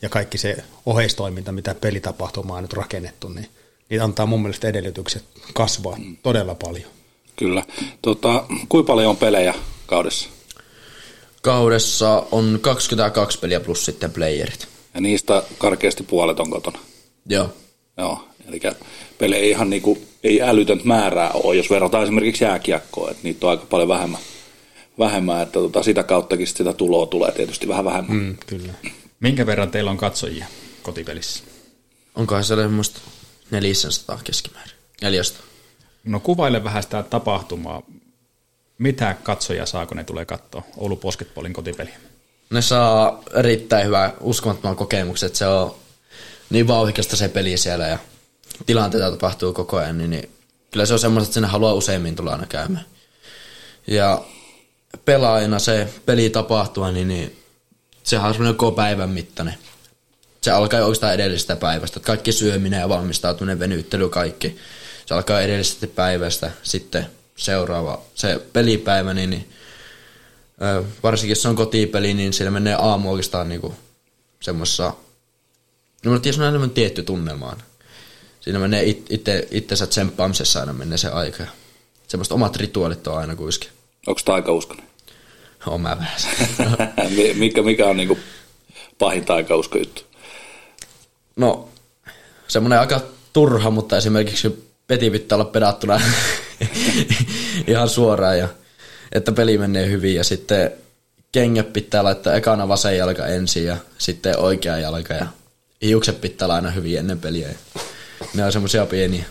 [0.02, 3.50] ja kaikki se oheistoiminta, mitä pelitapahtumaa on nyt rakennettu, niin
[3.90, 5.24] niin antaa mun mielestä edellytykset
[5.54, 6.90] kasvaa todella paljon.
[7.36, 7.64] Kyllä.
[8.02, 9.54] Tota, kuinka paljon on pelejä
[9.86, 10.30] kaudessa?
[11.42, 14.68] Kaudessa on 22 peliä plus sitten playerit.
[14.94, 16.80] Ja niistä karkeasti puolet on kotona?
[17.26, 17.50] Joo.
[17.98, 18.60] Joo, eli
[19.18, 23.50] pelejä ei ihan niinku, ei älytöntä määrää ole, jos verrataan esimerkiksi jääkiekkoon, että niitä on
[23.50, 24.22] aika paljon vähemmän,
[25.00, 28.18] vähemmän että tota, sitä kauttakin sitä tuloa tulee tietysti vähän vähemmän.
[28.18, 28.74] Mm, kyllä.
[29.20, 30.46] Minkä verran teillä on katsojia
[30.84, 31.44] kotipelissä?
[32.16, 33.02] Onkohan se semmoista
[33.52, 34.76] 400 keskimäärin.
[35.02, 35.46] 400.
[36.04, 37.82] No kuvaile vähän sitä tapahtumaa.
[38.78, 41.90] Mitä katsoja saako ne tulee katsoa Oulu Basketballin kotipeli?
[42.50, 45.76] Ne saa erittäin hyvää uskomattoman kokemuksen, että se on
[46.50, 48.00] niin vauhikasta se peli siellä ja
[48.66, 50.30] tilanteita tapahtuu koko ajan, niin, niin
[50.72, 52.86] kyllä se on semmoista, että sinne haluaa useimmin tulla aina käymään.
[53.88, 54.22] Ja
[55.06, 57.40] pelaajana se peli tapahtua, niin, niin
[58.04, 59.58] sehän on semmoinen koko päivän mittainen
[60.46, 62.00] se alkaa jo oikeastaan edellisestä päivästä.
[62.00, 64.58] Että kaikki syöminen ja valmistautuminen, venyttely, kaikki.
[65.06, 66.52] Se alkaa edellisestä päivästä.
[66.64, 69.50] Sitten seuraava, se pelipäivä, niin, niin
[71.04, 73.76] varsinkin jos se on kotipeli, niin siellä menee aamu oikeastaan niinku
[74.42, 74.94] semmoisessa,
[76.06, 77.64] no mä tiedän, se on tietty tunnelma aina.
[78.42, 81.44] Siinä menee it, itse, itsensä tsemppaamisessa aina menee se aika.
[82.08, 83.70] Semmoista omat rituaalit on aina kuiskin.
[84.08, 84.86] Onko taikauskonen?
[85.66, 86.18] On mä vähän.
[87.40, 88.18] mikä, mikä on niinku
[88.98, 90.15] pahin taikauskojuttu?
[91.36, 91.70] No,
[92.48, 93.02] semmoinen aika
[93.34, 96.02] turha, mutta esimerkiksi peti pitää olla pedattuna
[97.68, 98.48] ihan suoraan, ja,
[99.12, 100.16] että peli menee hyvin.
[100.16, 100.72] Ja sitten
[101.32, 105.14] kengät pitää laittaa ekana vasen jalka ensin ja sitten oikea jalka.
[105.14, 105.28] Ja
[105.82, 107.48] hiukset pitää olla aina hyvin ennen peliä.
[107.48, 107.82] Ja
[108.34, 109.26] ne on semmoisia pieniä.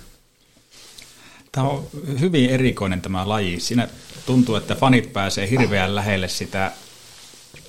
[1.52, 1.86] Tämä on
[2.20, 3.60] hyvin erikoinen tämä laji.
[3.60, 3.88] Siinä
[4.26, 6.72] tuntuu, että fanit pääsee hirveän lähelle sitä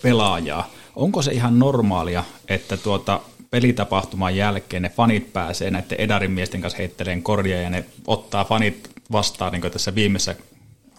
[0.01, 0.71] pelaajaa.
[0.95, 3.21] Onko se ihan normaalia, että tuota
[3.55, 8.89] pelitapahtuman jälkeen ne fanit pääsee näiden Edarin miesten kanssa heitteleen korjaa ja ne ottaa fanit
[9.11, 10.35] vastaan, niin kuin tässä viimeisessä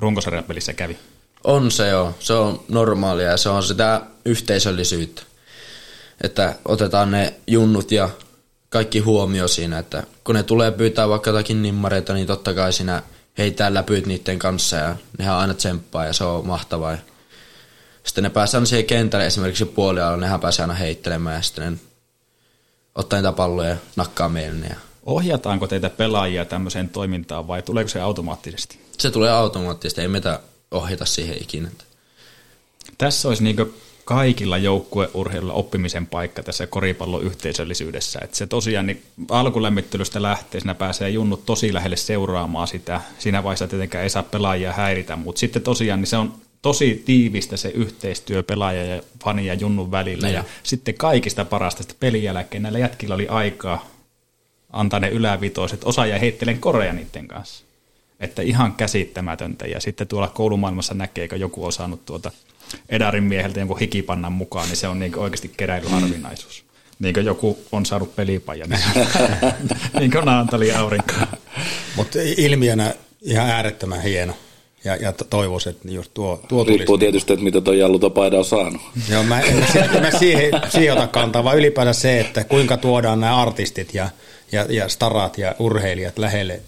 [0.01, 0.99] runkosarjapelissä kävi.
[1.45, 5.23] On se jo, se on normaalia ja se on sitä yhteisöllisyyttä,
[6.21, 8.09] että otetaan ne junnut ja
[8.69, 13.03] kaikki huomio siinä, että kun ne tulee pyytää vaikka jotakin nimmareita, niin totta kai siinä
[13.39, 16.97] heitään läpyt niiden kanssa ja nehän aina tsemppaa ja se on mahtavaa.
[18.05, 21.79] Sitten ne pääsee aina siihen kentälle esimerkiksi puolialla, nehän pääsee aina heittelemään ja sitten ne
[22.97, 24.67] ottaa niitä palloja ja nakkaa meille.
[24.67, 24.77] Ja...
[25.07, 28.81] Ohjataanko teitä pelaajia tämmöiseen toimintaan vai tuleeko se automaattisesti?
[28.99, 30.41] Se tulee automaattisesti, ei meitä
[30.71, 31.69] ohjata siihen ikinä.
[32.99, 33.75] Tässä olisi niin
[34.05, 38.19] kaikilla joukkueurheilulla oppimisen paikka tässä koripallon yhteisöllisyydessä.
[38.23, 43.01] Että se tosiaan niin alkulämmittelystä lähtee, siinä pääsee junnut tosi lähelle seuraamaan sitä.
[43.19, 47.57] Siinä vaiheessa tietenkään ei saa pelaajia häiritä, mutta sitten tosiaan niin se on tosi tiivistä
[47.57, 50.29] se yhteistyö pelaaja ja fani ja junnun välillä.
[50.29, 53.97] Ja, ja sitten kaikista parasta sitä pelin jälkeen näillä jätkillä oli aikaa
[54.73, 55.85] antaa ne ylävitoiset.
[55.85, 57.65] Osa jäi heittelen korea niiden kanssa.
[58.21, 59.67] Että ihan käsittämätöntä.
[59.67, 62.31] Ja sitten tuolla koulumaailmassa näkee, kun joku on saanut tuota
[62.89, 66.65] Edarin mieheltä jonkun hikipannan mukaan, niin se on niin oikeasti keräilyharvinaisuus.
[66.99, 68.81] Niin kuin joku on saanut pelipajan, niin,
[70.01, 71.13] niin kuin Naantali aurinko.
[71.97, 74.35] Mutta ilmiönä ihan äärettömän hieno
[74.87, 77.01] ja, ja toivoisin, että just tuo, tuo Riippuu tulisi.
[77.01, 78.83] tietysti, että mitä tuo Jalluta on saanut.
[79.11, 79.41] Joo, mä,
[79.95, 84.09] mä, mä siihen, siihen otan kantaa, vaan ylipäätään se, että kuinka tuodaan nämä artistit ja,
[84.53, 86.61] ja, ja starat ja urheilijat lähelle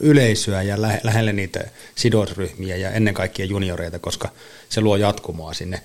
[0.00, 4.28] yleisöä ja lähe, lähelle niitä sidosryhmiä ja ennen kaikkea junioreita, koska
[4.68, 5.80] se luo jatkumoa sinne.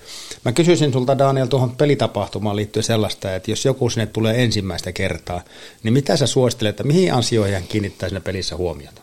[0.45, 5.41] Mä kysyisin sulta Daniel tuohon pelitapahtumaan liittyen sellaista, että jos joku sinne tulee ensimmäistä kertaa,
[5.83, 9.01] niin mitä sä suosittelet, että mihin asioihin kiinnittää siinä pelissä huomiota?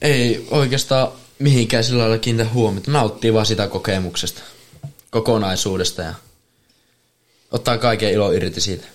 [0.00, 2.90] Ei oikeastaan mihinkään sillä lailla kiinnitä huomiota.
[2.90, 4.42] Nauttii vaan sitä kokemuksesta,
[5.10, 6.14] kokonaisuudesta ja
[7.50, 8.86] ottaa kaiken ilo irti siitä.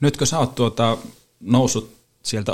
[0.00, 0.98] Nyt kun sä oot tuota,
[1.40, 1.92] noussut
[2.22, 2.52] sieltä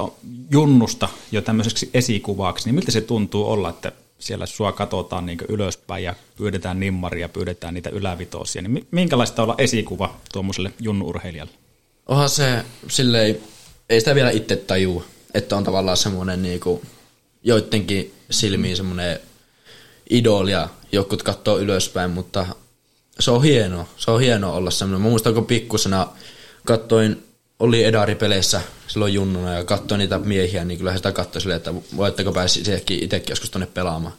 [0.50, 6.04] junnusta jo tämmöiseksi esikuvaksi, niin miltä se tuntuu olla, että siellä sua katsotaan niin ylöspäin
[6.04, 11.52] ja pyydetään nimmaria, pyydetään niitä ylävitoisia, niin minkälaista olla esikuva tuommoiselle junnuurheilijalle?
[12.06, 13.40] Onhan se silleen,
[13.90, 15.04] ei sitä vielä itse tajua
[15.34, 16.82] että on tavallaan semmoinen niinku,
[17.42, 19.20] joidenkin silmiin semmoinen
[20.10, 22.46] idoli ja jokut katsoo ylöspäin, mutta
[23.20, 23.88] se on hienoa.
[23.96, 25.02] Se on hienoa olla semmoinen.
[25.02, 26.08] Mä muistan, kun pikkusena
[26.64, 27.24] kattoin,
[27.58, 32.32] oli Edari-peleissä silloin junnuna ja katsoin niitä miehiä, niin kyllä sitä katsoi silleen, että voitteko
[32.32, 34.14] pääsi itsekin itsekin joskus tonne pelaamaan.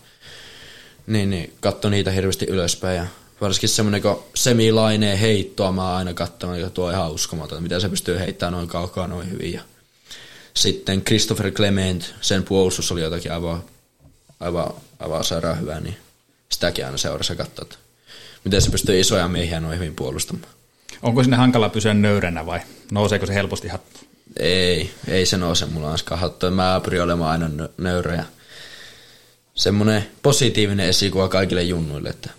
[1.07, 3.05] Niin, niin katsoin niitä hirveästi ylöspäin ja
[3.41, 7.89] varsinkin semmoinen, kun semilaineen heittoa mä aina katsonut, ja tuo on ihan uskomaton, mitä se
[7.89, 9.53] pystyy heittämään noin kaukaa noin hyvin.
[9.53, 9.61] Ja
[10.53, 13.63] sitten Christopher Clement, sen puolustus oli jotakin aivan,
[14.39, 15.97] aivan, aivan sairaan hyvää, niin
[16.49, 17.75] sitäkin aina seurassa katsoa, että
[18.43, 20.53] miten se pystyy isoja miehiä noin hyvin puolustamaan.
[21.01, 22.59] Onko sinne hankala pysyä nöyränä vai
[22.91, 23.99] nouseeko se helposti hattu?
[24.37, 26.51] Ei, ei se nouse mulla anskaan hattu.
[26.51, 28.23] Mä pyrin olemaan aina nö- nöyrä ja
[29.55, 32.29] semmoinen positiivinen esikuva kaikille junnuille, että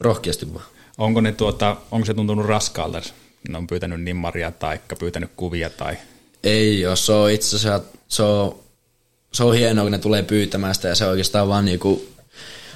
[0.00, 0.66] rohkeasti vaan.
[0.98, 3.02] Onko, ne tuota, onko se tuntunut raskaalta?
[3.48, 5.96] Ne on pyytänyt nimmaria tai pyytänyt kuvia tai...
[6.44, 8.58] Ei ole, se on itse asiassa, se on,
[9.32, 12.08] se on hienoa, kun ne tulee pyytämään sitä ja se oikeastaan vaan niinku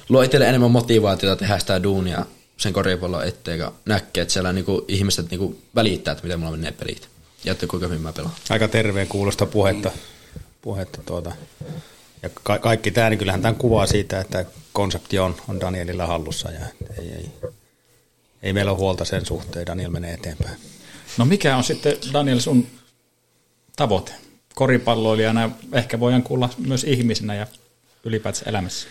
[0.09, 2.25] luo itselle enemmän motivaatiota tehdä sitä duunia
[2.57, 6.71] sen koripallon eteen, ja näkee, että siellä niinku ihmiset niinku välittää, että miten mulla menee
[6.71, 7.09] pelit
[7.43, 8.35] ja että kuinka hyvin mä pelaan.
[8.49, 9.91] Aika terveen kuulosta puhetta.
[10.61, 11.31] puhetta tuota.
[12.23, 16.51] Ja ka- kaikki tämä, niin kyllähän tämän kuvaa siitä, että konsepti on, on Danielilla hallussa
[16.51, 16.65] ja
[16.99, 17.31] ei, ei,
[18.43, 20.57] ei meillä ole huolta sen suhteen, Daniel menee eteenpäin.
[21.17, 22.67] No mikä on sitten, Daniel, sun
[23.75, 24.11] tavoite?
[24.55, 27.47] Koripalloilijana ehkä voidaan kuulla myös ihmisenä ja
[28.03, 28.87] ylipäätään elämässä.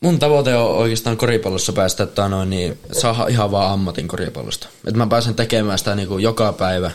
[0.00, 4.68] Mun tavoite on oikeastaan koripallossa päästä että noin, niin saada ihan vaan ammatin koripallosta.
[4.86, 6.90] Että mä pääsen tekemään sitä niinku joka päivä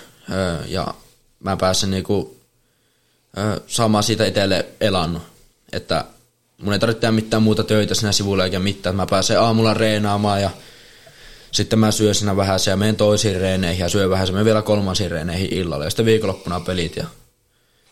[0.68, 0.88] ja
[1.39, 2.38] mä pääsen niinku,
[3.38, 5.22] öö, saamaan siitä itselle elannon.
[5.72, 6.05] Että
[6.61, 8.95] mun ei tarvitse mitään muuta töitä siinä sivulla eikä mitään.
[8.95, 10.49] Mä pääsen aamulla reenaamaan ja
[11.56, 15.12] sitten mä syön siinä vähän ja menen toisiin reeneihin ja syön vähän ja vielä kolmansiin
[15.12, 15.84] reeneihin illalla.
[15.84, 17.06] Ja sitten viikonloppuna pelit ja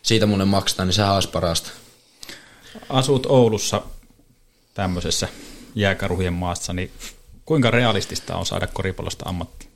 [0.01, 1.71] siitä mulle maksetaan, niin sehän olisi parasta.
[2.89, 3.81] Asut Oulussa
[4.73, 5.27] tämmöisessä
[5.75, 6.91] jääkaruhien maassa, niin
[7.45, 9.67] kuinka realistista on saada koripallosta ammatti?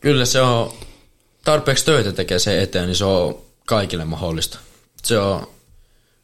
[0.00, 0.72] Kyllä se on,
[1.44, 4.58] tarpeeksi töitä tekee se eteen, niin se on kaikille mahdollista.
[5.02, 5.48] Se on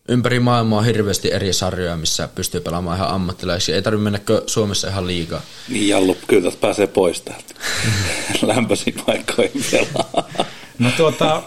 [0.09, 3.75] ympäri maailmaa hirveästi eri sarjoja, missä pystyy pelaamaan ihan ammattilaisia.
[3.75, 5.43] Ei tarvitse mennäkö Suomessa ihan liikaa.
[5.69, 7.55] Niin Jallu, kyllä tästä pääsee pois täältä.
[8.55, 10.29] Lämpöisin paikkoihin pelaa.
[10.79, 11.43] No tuota,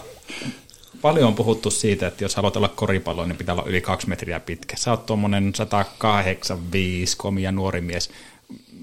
[1.02, 4.40] paljon on puhuttu siitä, että jos haluat olla koripallo, niin pitää olla yli kaksi metriä
[4.40, 4.76] pitkä.
[4.76, 8.10] Sä oot tuommoinen 185 komia nuori mies.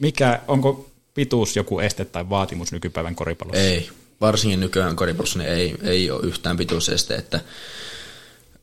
[0.02, 3.62] Mikä, onko pituus joku este tai vaatimus nykypäivän koripallossa?
[3.62, 3.90] Ei,
[4.22, 7.40] varsinkin nykyään koripallossa niin ei, ei ole yhtään pituuseste, että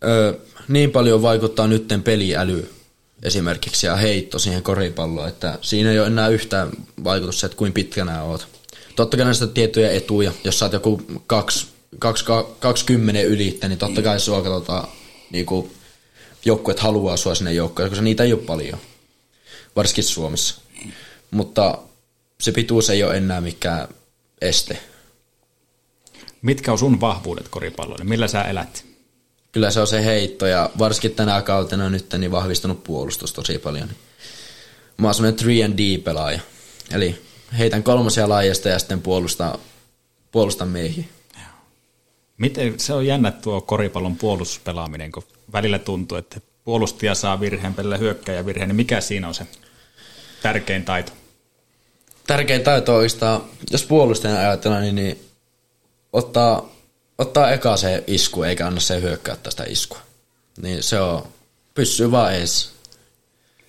[0.04, 0.38] ö,
[0.68, 2.70] niin paljon vaikuttaa nytten peliäly
[3.22, 6.70] esimerkiksi ja heitto siihen koripalloon, että siinä ei ole enää yhtään
[7.04, 8.48] vaikutus se, että kuin pitkänä oot.
[8.96, 11.02] Totta kai näistä tiettyjä etuja, jos oot joku
[12.60, 14.88] 20 ylittä, niin totta kai sua katsotaan,
[15.30, 15.70] niin kuin
[16.44, 18.78] joukkueet haluaa sua sinne joukkoon, koska niitä ei ole paljon,
[19.76, 20.60] varsinkin Suomessa.
[21.30, 21.78] Mutta
[22.40, 23.88] se pituus ei ole enää mikään
[24.40, 24.78] este.
[26.42, 28.04] Mitkä on sun vahvuudet koripalloille?
[28.04, 28.85] Millä sä elät?
[29.56, 33.88] Kyllä se on se heitto ja varsinkin tänä kautena nyt niin vahvistunut puolustus tosi paljon.
[34.96, 36.40] Mä oon semmonen 3D-pelaaja.
[36.90, 37.22] Eli
[37.58, 39.58] heitän kolmosia laajasta ja sitten puolustan,
[40.32, 41.04] puolustan miehiä.
[42.38, 47.96] Miten se on jännä tuo koripallon puolustuspelaaminen, kun välillä tuntuu, että puolustaja saa virheen, pelillä
[47.96, 49.46] hyökkäjä virheen, niin mikä siinä on se
[50.42, 51.12] tärkein taito?
[52.26, 55.28] Tärkein taito on oikeastaan, jos puolustajana ajatellaan, niin, niin
[56.12, 56.75] ottaa,
[57.18, 60.00] ottaa eka se isku, eikä anna se hyökkää tästä iskua.
[60.62, 61.28] Niin se on,
[61.74, 62.76] pysyy vaan ees.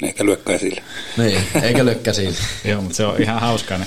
[0.03, 0.81] Eikä lyö käsillä.
[1.17, 2.37] Niin, eikä lyö käsillä.
[2.65, 3.79] Joo, mutta se on ihan hauskaa.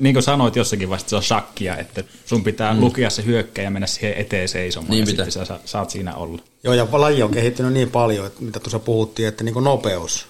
[0.00, 2.80] Niin kuin sanoit jossakin vasta, se on shakkia, että sun pitää mm.
[2.80, 5.24] lukea se hyökkäjä ja mennä siihen eteen seisomaan Niin ja pitää.
[5.24, 6.42] sitten sä saat siinä olla.
[6.64, 10.26] Joo, ja laji on kehittynyt niin paljon, että mitä tuossa puhuttiin, että niin nopeus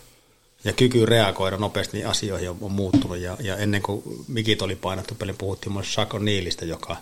[0.64, 3.18] ja kyky reagoida nopeasti niihin asioihin on, on muuttunut.
[3.18, 6.96] Ja, ja ennen kuin mikit oli painattu pelin, puhuttiin myös Shako Niilistä, joka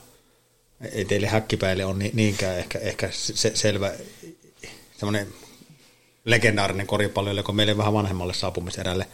[0.92, 3.92] ei teille häkkipäille on ni, niinkään ehkä, ehkä se, selvä
[4.96, 5.26] semmoinen
[6.24, 9.06] legendaarinen koripallo, joka meille vähän vanhemmalle saapumiserälle.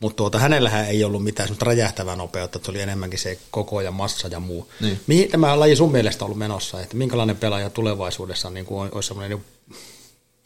[0.00, 3.80] Mutta tuota, hänellähän ei ollut mitään semmoista räjähtävää nopeutta, että se oli enemmänkin se koko
[3.80, 4.72] ja massa ja muu.
[4.80, 5.00] Niin.
[5.06, 9.44] Mihin tämä laji sun mielestä ollut menossa, että minkälainen pelaaja tulevaisuudessa niin kuin olisi semmoinen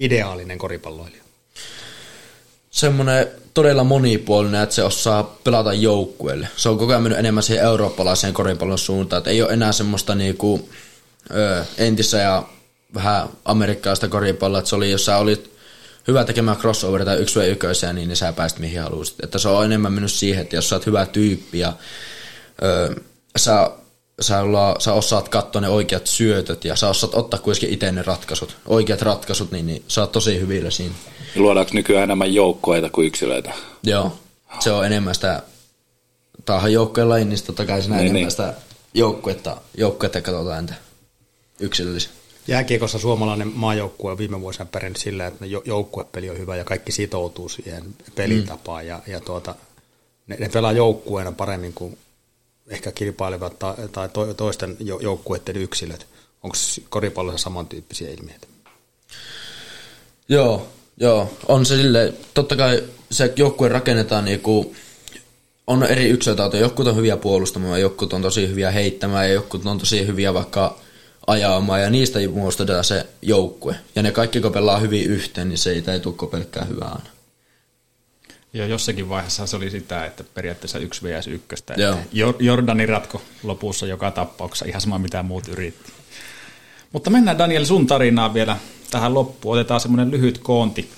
[0.01, 1.23] ideaalinen koripalloilija?
[2.71, 6.49] Semmoinen todella monipuolinen, että se osaa pelata joukkueelle.
[6.57, 10.15] Se on koko ajan mennyt enemmän siihen eurooppalaiseen koripallon suuntaan, että ei ole enää semmoista
[10.15, 10.69] niinku,
[11.35, 12.43] ö, entistä ja
[12.95, 15.51] vähän amerikkalaista koripalloa, että se oli, jos sä olit
[16.09, 19.25] hyvä tekemään crossover tai yksi yköisiä, niin, niin sä pääsit mihin haluaisit.
[19.25, 21.73] Että se on enemmän mennyt siihen, että jos sä oot hyvä tyyppi ja
[22.63, 22.95] ö,
[23.37, 23.71] sä,
[24.21, 28.03] sä, olla, sä osaat katsoa ne oikeat syötöt ja sä osaat ottaa kuitenkin itse ne
[28.03, 30.95] ratkaisut, oikeat ratkaisut, niin, niin sä oot tosi hyvillä siinä.
[31.37, 33.53] Luodaanko nykyään enemmän joukkoita kuin yksilöitä?
[33.83, 34.13] Joo,
[34.61, 35.43] se on enemmän sitä
[36.45, 38.31] tämähän joukkueen laji, niin totta kai sinä Niin, enemmän niin.
[38.31, 38.55] sitä
[38.95, 40.75] joukkuetta, joukkuetta katsotaan entä
[41.61, 42.11] yksilöllisiä.
[42.49, 46.93] Jääkiekossa suomalainen maajoukkue on viime vuosina pärjännyt sillä, että jo- joukkuepeli on hyvä ja kaikki
[46.93, 47.83] sitoutuu siihen
[48.15, 49.55] pelitapaan ja, ja tuota,
[50.27, 51.99] ne, ne pelaa joukkueena paremmin kuin
[52.69, 56.07] ehkä kilpailevat tai, tai to, toisten jo, joukkueiden yksilöt.
[56.43, 56.57] Onko
[56.89, 58.47] koripallossa samantyyppisiä ilmiöitä?
[60.29, 61.31] Joo, joo.
[61.49, 64.75] On se sille, totta kai se joukkue rakennetaan niinku,
[65.67, 69.79] on eri yksilöitä, jotkut on hyviä puolustamaan, jotkut on tosi hyviä heittämään ja jotkut on
[69.79, 70.79] tosi hyviä vaikka
[71.27, 73.77] ajamaan ja niistä muodostetaan se joukkue.
[73.95, 77.20] Ja ne kaikki kun pelaa hyvin yhteen, niin se ei tule pelkkää hyvää aina.
[78.53, 81.75] Ja jossakin vaiheessa se oli sitä, että periaatteessa yksi vs ykköstä.
[81.77, 81.95] Joo.
[81.95, 85.93] Että Jor- Jordani ratko lopussa joka tappauksessa ihan sama mitä muut yritti.
[86.93, 88.57] Mutta mennään Daniel sun tarinaan vielä
[88.91, 89.59] tähän loppuun.
[89.59, 90.91] Otetaan semmoinen lyhyt koonti.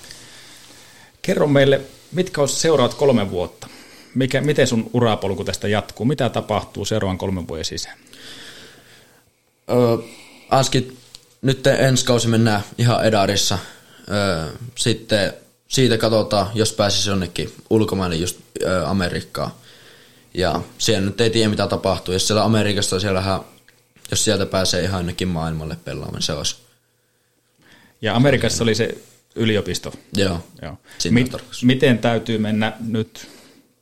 [1.22, 1.80] Kerro meille,
[2.12, 3.68] mitkä olisi seuraavat kolme vuotta?
[4.14, 6.06] Mikä, miten sun urapolku tästä jatkuu?
[6.06, 7.98] Mitä tapahtuu seuraavan kolmen vuoden sisään?
[9.70, 9.96] Öö,
[10.50, 10.98] Aski,
[11.42, 13.58] nyt ensi kausi mennään ihan edarissa.
[14.10, 15.32] Öö, sitten
[15.72, 18.40] siitä katsotaan, jos pääsisi jonnekin ulkomaille just
[18.86, 19.50] Amerikkaan.
[20.34, 22.14] Ja siellä nyt ei tiedä mitä tapahtuu.
[22.14, 23.40] Jos siellä Amerikasta siellähän,
[24.10, 26.56] jos sieltä pääsee ihan jonnekin maailmalle pelaamaan, se olisi.
[28.02, 28.98] Ja Amerikassa oli se
[29.34, 29.92] yliopisto.
[30.16, 30.70] Joo, Joo.
[30.72, 30.78] On
[31.10, 31.30] Mi-
[31.62, 33.28] miten täytyy mennä nyt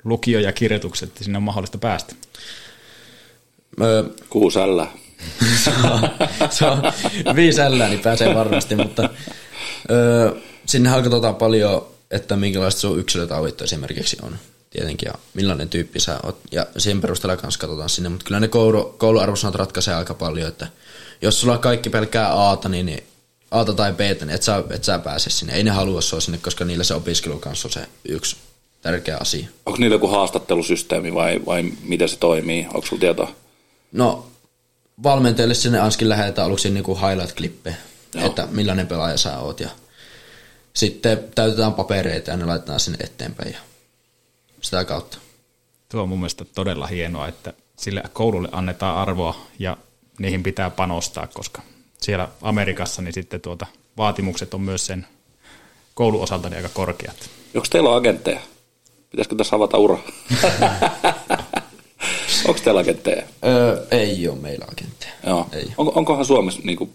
[0.05, 2.15] lukio ja kirjoitukset, että sinne on mahdollista päästä?
[3.81, 4.87] Öö, Kuusi ällä.
[6.51, 6.83] se on
[7.35, 9.11] viisi ällää, niin pääsee varmasti, mutta
[9.91, 10.33] öö,
[10.71, 14.37] sinnehän katsotaan paljon, että minkälaista sun yksilötaavitto esimerkiksi on
[14.71, 16.41] tietenkin ja millainen tyyppi sä oot.
[16.53, 20.67] Ja siihen perusteella kanssa katsotaan sinne, mutta kyllä ne koulu, kouluarvosanat ratkaisee aika paljon, että
[21.23, 23.05] jos sulla on kaikki pelkkää Aata, niin, niin
[23.51, 25.55] Aata tai Btä, niin et sä, et sä pääse sinne.
[25.55, 28.37] Ei ne halua sua sinne, koska niillä se opiskelu kanssa on se yksi
[28.83, 29.49] tärkeä asia.
[29.67, 32.67] Onko niillä joku haastattelusysteemi vai, vai miten se toimii?
[32.75, 33.31] Onko sulla tietoa?
[33.93, 34.27] No,
[35.03, 37.75] valmentajille sinne Anskin lähetään aluksi niinku highlight-klippejä,
[38.15, 38.27] Joo.
[38.27, 39.61] että millainen pelaaja sä oot.
[39.61, 39.71] Ja
[40.75, 43.59] sitten täytetään papereita ja ne laitetaan sinne eteenpäin ja
[44.61, 45.19] sitä kautta.
[45.89, 49.77] Tuo on mun mielestä todella hienoa, että sille koululle annetaan arvoa ja
[50.19, 51.63] niihin pitää panostaa, koska
[52.01, 53.67] siellä Amerikassa niin sitten tuota,
[53.97, 55.07] vaatimukset on myös sen
[55.95, 57.31] koulun osalta niin aika korkeat.
[57.55, 58.41] Onko teillä agentteja?
[59.11, 59.99] Pitäisikö tässä avata ura?
[62.49, 63.23] Onko teillä agentteja?
[63.45, 65.13] Öö, ei ole meillä agentteja.
[65.27, 65.47] Joo.
[65.53, 65.73] Ei.
[65.77, 66.91] On, onkohan Suomessa, niinku,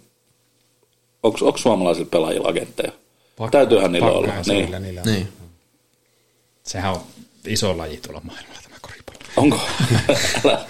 [1.24, 2.92] onko, onko suomalaisilla pelaajilla agentteja?
[3.52, 4.28] Täytyyhän niillä olla.
[4.28, 4.62] Niin.
[4.62, 5.14] niillä, niillä on.
[5.14, 5.28] Niin.
[6.64, 7.02] Sehän on
[7.46, 9.20] iso laji tuolla maailmalla tämä koripallo.
[9.38, 9.60] Onko?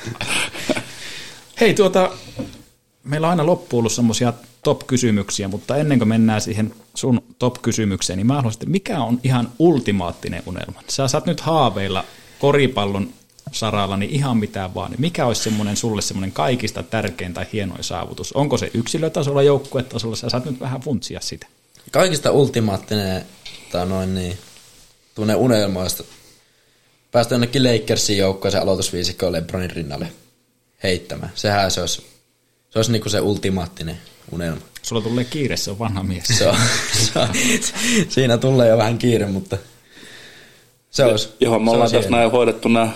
[1.60, 2.12] Hei tuota,
[3.04, 8.28] meillä on aina loppuun ollut semmoisia top-kysymyksiä, mutta ennen kuin mennään siihen sun top-kysymykseen, niin
[8.28, 10.82] mä haluaisin, että mikä on ihan ultimaattinen unelma?
[10.90, 12.04] Sä saat nyt haaveilla
[12.40, 13.10] koripallon
[13.52, 14.92] saralla, niin ihan mitään vaan.
[14.92, 18.34] Niin mikä olisi semmoinen sulle semmoinen kaikista tärkein tai hienoin saavutus?
[18.34, 20.16] Onko se yksilötasolla, joukkuetasolla?
[20.16, 21.48] Sä saat nyt vähän funtsia sitä.
[21.92, 23.26] Kaikista ultimaattinen
[23.72, 24.38] tai noin niin,
[25.16, 26.04] tuonne unelmoista.
[27.12, 30.08] Päästä jonnekin Lakersin joukkoon aloitusviisikkoon Lebronin rinnalle
[30.84, 31.32] heittämään.
[31.36, 32.06] Sehän se olisi,
[32.70, 33.98] se olisi niinku se ultimaattinen
[34.32, 34.62] unelma.
[34.82, 36.28] Sulla tulee kiire, se on vanha mies.
[36.28, 36.58] Se on,
[36.94, 37.30] se on,
[38.10, 39.58] siinä tulee jo vähän kiire, mutta
[40.92, 41.30] se olisi.
[41.40, 42.92] Johon me ollaan tässä näin hoidettu nämä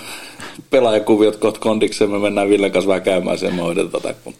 [0.70, 2.12] pelaajakuviot kohta kondikseen.
[2.12, 4.32] Me mennään Villen kanssa vähän käymään siellä, me hoidetaan tätä.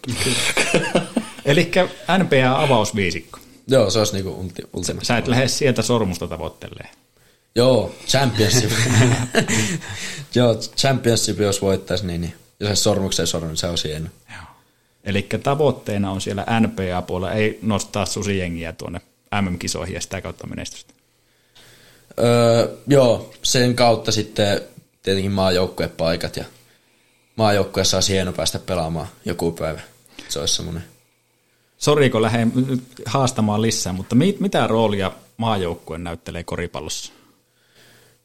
[1.44, 1.70] Eli
[2.18, 3.38] NBA-avausviisikko.
[3.70, 4.96] Joo, se olisi niinku ulti, ulti.
[5.02, 6.90] Sä et lähde sieltä sormusta tavoittelee.
[7.54, 8.70] Joo, championship.
[10.34, 14.08] Joo, championship jos voittaisi, niin, niin jos se sormukseen sormu, niin se olisi hieno.
[15.04, 19.00] Eli tavoitteena on siellä NPA-puolella ei nostaa susijengiä tuonne
[19.40, 20.94] MM-kisoihin ja sitä kautta menestystä.
[22.18, 24.60] Öö, joo, sen kautta sitten
[25.02, 26.44] tietenkin maajoukkuepaikat ja
[27.36, 29.80] maajoukkueessa olisi hieno päästä pelaamaan joku päivä.
[30.28, 30.84] Se olisi semmoinen.
[31.80, 32.52] Sori, kun lähden
[33.06, 37.12] haastamaan lisää, mutta mit, mitä roolia maajoukkue näyttelee koripallossa?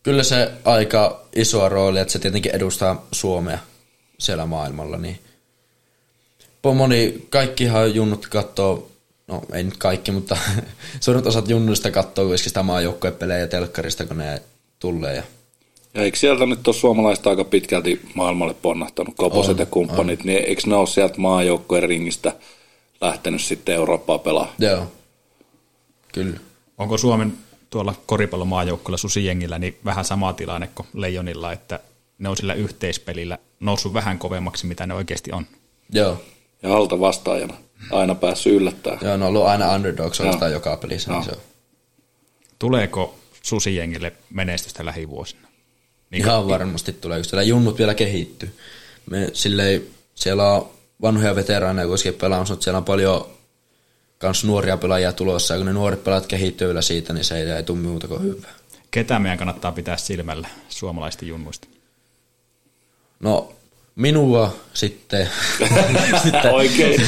[0.03, 3.57] Kyllä se aika isoa roolia, että se tietenkin edustaa Suomea
[4.19, 5.19] siellä maailmalla, niin
[6.73, 8.91] moni, kaikkihan junnut katsoo,
[9.27, 10.37] no ei nyt kaikki, mutta
[10.99, 14.41] suuret osat junnuista katsoo kuitenkin sitä maajoukkuepelejä telkkarista, kun ne
[14.79, 15.15] tulee.
[15.15, 15.23] Ja
[15.93, 20.45] Ja eikö sieltä nyt ole suomalaista aika pitkälti maailmalle ponnahtanut, Koposet On, ja kumppanit, niin
[20.45, 22.31] eikö ne ole sieltä maajoukkojen ringistä
[23.01, 24.55] lähtenyt sitten Eurooppaa pelaamaan?
[24.59, 24.91] Joo,
[26.13, 26.39] kyllä.
[26.77, 27.33] Onko Suomen
[27.69, 31.79] tuolla koripallomaajoukkueella susijengillä niin vähän sama tilanne kuin Leijonilla, että
[32.19, 35.45] ne on sillä yhteispelillä noussut vähän kovemmaksi, mitä ne oikeasti on?
[35.91, 36.21] Joo.
[36.63, 37.53] Ja alta vastaajana.
[37.91, 38.99] Aina päässyt yllättämään.
[39.01, 41.11] Joo, ne on ollut aina underdogs oikeastaan joka pelissä.
[41.11, 41.37] Niin se on.
[42.59, 45.47] Tuleeko susijengille menestystä lähivuosina?
[46.11, 48.57] Ihan varmasti tulee, kun siellä junnut vielä kehittyy.
[49.09, 49.83] Me silleen,
[50.15, 50.69] siellä on
[51.01, 53.29] vanhoja veteraaneja kuitenkin pelaamassa, mutta siellä on paljon
[54.17, 57.49] kans nuoria pelaajia tulossa, ja kun ne nuoret pelaat kehittyy vielä siitä, niin se ei,
[57.49, 58.53] ei tule muuta kuin hyvää.
[58.91, 61.67] Ketä meidän kannattaa pitää silmällä suomalaisten junnuista?
[63.19, 63.53] No,
[63.95, 65.29] minua sitten.
[66.23, 67.01] sitten Oikein.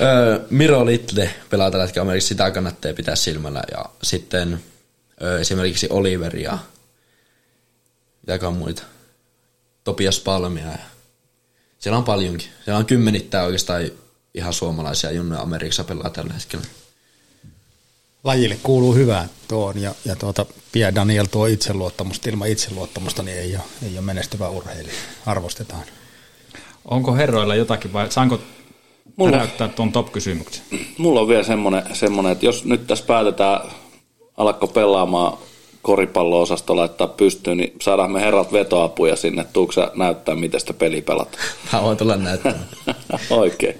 [0.00, 3.62] Öö, Miro Little pelaa tällä hetkellä Amerikassa, sitä kannattaa pitää silmällä.
[3.72, 4.60] Ja sitten
[5.22, 6.58] öö, esimerkiksi Oliver ja
[8.22, 8.82] mitäkään muita.
[9.84, 10.66] Topias Palmia.
[10.66, 10.78] Ja
[11.80, 12.48] siellä on paljonkin.
[12.64, 13.82] Siellä on kymmenittäin oikeastaan
[14.34, 16.66] ihan suomalaisia junnoja Amerikassa pelaa tällä hetkellä.
[18.24, 22.30] Lajille kuuluu hyvää tuon ja, ja tuota, Pierre Daniel tuo itseluottamusta.
[22.30, 24.94] Ilman itseluottamusta niin ei ole, ei ole menestyvä urheilija.
[25.26, 25.84] Arvostetaan.
[26.84, 28.40] Onko herroilla jotakin vai saanko
[29.16, 30.64] Mulla- näyttää tuon top-kysymyksen?
[30.98, 33.60] Mulla on vielä semmoinen, semmoinen, että jos nyt tässä päätetään
[34.36, 35.38] alakko pelaamaan
[35.82, 39.46] koripallo-osasto laittaa pystyyn, niin saadaan me herrat vetoapuja sinne.
[39.52, 41.44] Tuukö sä näyttää, miten sitä peliä pelataan?
[41.66, 42.68] Haluan tulla näyttämään.
[43.30, 43.76] Oikein.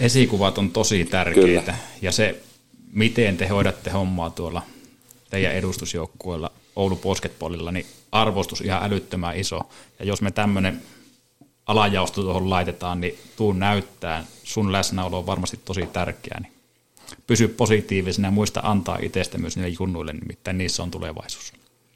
[0.00, 1.78] Esikuvat on tosi tärkeitä Kyllä.
[2.02, 2.40] ja se,
[2.92, 4.62] miten te hoidatte hommaa tuolla
[5.30, 9.60] teidän edustusjoukkueella Oulu Basketballilla, niin arvostus ihan älyttömän iso.
[9.98, 10.82] Ja jos me tämmöinen
[11.66, 16.40] alajaosto tuohon laitetaan, niin tuun näyttää, sun läsnäolo on varmasti tosi tärkeää.
[16.40, 16.52] Niin
[17.26, 21.52] pysy positiivisena ja muista antaa itsestä myös niille junnuille, nimittäin niissä on tulevaisuus.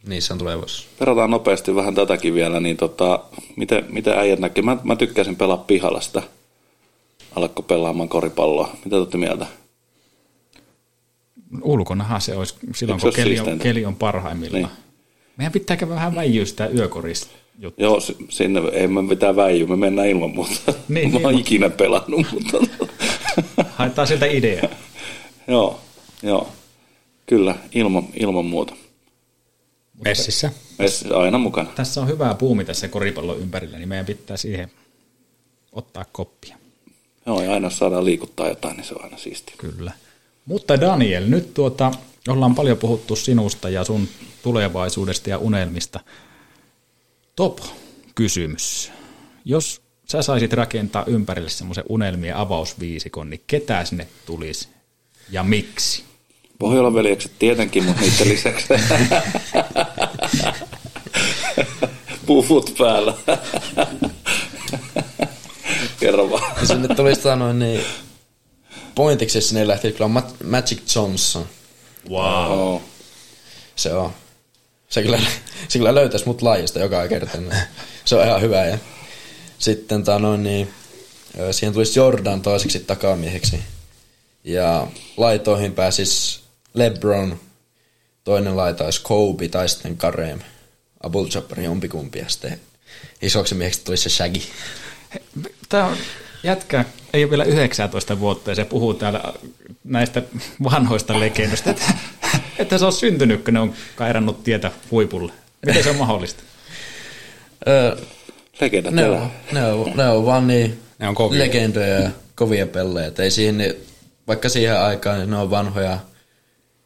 [0.06, 0.88] Niissä on tulevaisuus.
[0.98, 3.24] Perataan nopeasti vähän tätäkin vielä, niin tota,
[3.56, 4.64] miten, miten äijät näkee?
[4.64, 6.22] Mä, mä tykkäsin pelaa pihalla sitä.
[7.36, 8.76] Alakko pelaamaan koripalloa.
[8.84, 9.46] Mitä te mieltä?
[11.62, 14.62] Ulkonahan se olisi silloin, Eikö kun keli on, keli on parhaimmillaan.
[14.62, 14.72] Niin.
[15.36, 17.84] Meidän pitää vähän väijyä sitä yökorista juttua.
[17.84, 20.74] Joo, sinne ei me mitään väijy, me mennään ilman muuta.
[20.88, 21.40] Niin, mä oon niin.
[21.40, 22.58] ikinä pelannut, mutta...
[23.76, 24.68] Haetaan sieltä idea.
[25.49, 25.80] Joo,
[26.22, 26.49] joo.
[27.26, 28.74] Kyllä, ilman, ilman muuta.
[30.05, 30.53] Messissä.
[30.78, 31.70] Messi aina mukana.
[31.74, 34.70] Tässä on hyvää puumi tässä koripallon ympärillä, niin meidän pitää siihen
[35.72, 36.57] ottaa koppia.
[37.26, 39.55] Joo, ja aina jos saadaan liikuttaa jotain, niin se on aina siistiä.
[39.59, 39.93] Kyllä.
[40.47, 41.91] Mutta Daniel, nyt tuota,
[42.28, 44.09] ollaan paljon puhuttu sinusta ja sun
[44.43, 46.01] tulevaisuudesta ja unelmista.
[47.36, 48.93] Top-kysymys.
[49.45, 54.68] Jos sä saisit rakentaa ympärille semmoisen unelmien avausviisikon, niin ketä sinne tulisi
[55.31, 56.05] ja miksi?
[56.59, 58.66] Pohjolan veljekset tietenkin, mutta niiden lisäksi
[62.26, 63.14] puvut päällä.
[66.01, 66.66] Kerro vaan.
[66.66, 67.81] Sinne tuli sitä noin niin,
[68.95, 71.47] pointiksi sinne lähti kyllä Ma- Magic Johnson.
[72.11, 72.51] Wow.
[72.51, 72.83] Oh.
[73.76, 74.12] Se on.
[74.89, 75.20] Se kyllä,
[75.68, 77.39] se kyllä löytäisi mut laajasta joka kerta.
[78.05, 78.66] Se on ihan hyvä.
[78.66, 78.78] Ja
[79.59, 80.70] sitten tää noin niin,
[81.51, 83.61] siihen tulisi Jordan toiseksi takamieheksi.
[84.45, 84.86] Ja
[85.16, 86.41] laitoihin pääsis
[86.74, 87.41] LeBron,
[88.24, 90.38] toinen laita olisi Kobe tai sitten Kareem.
[91.03, 92.61] Abul Jabbar jompikumpi ja sitten
[93.22, 94.41] isoksi mieheksi tulisi se Shaggy.
[95.68, 95.97] Tämä on
[96.43, 99.22] jätkä, ei ole vielä 19 vuotta ja se puhuu täällä
[99.84, 100.22] näistä
[100.62, 101.84] vanhoista legendoista, että,
[102.59, 105.32] että se on syntynyt, kun ne on kairannut tietä huipulle.
[105.66, 106.43] Miten se on mahdollista?
[107.68, 107.97] Öö,
[108.61, 111.38] Legendat ne, on, ne, on, ne on vaan niin Ne on kovia.
[111.38, 113.07] legendoja ja kovia pelejä.
[113.07, 113.74] Et Ei siihen, niin-
[114.26, 115.98] vaikka siihen aikaan niin ne on vanhoja,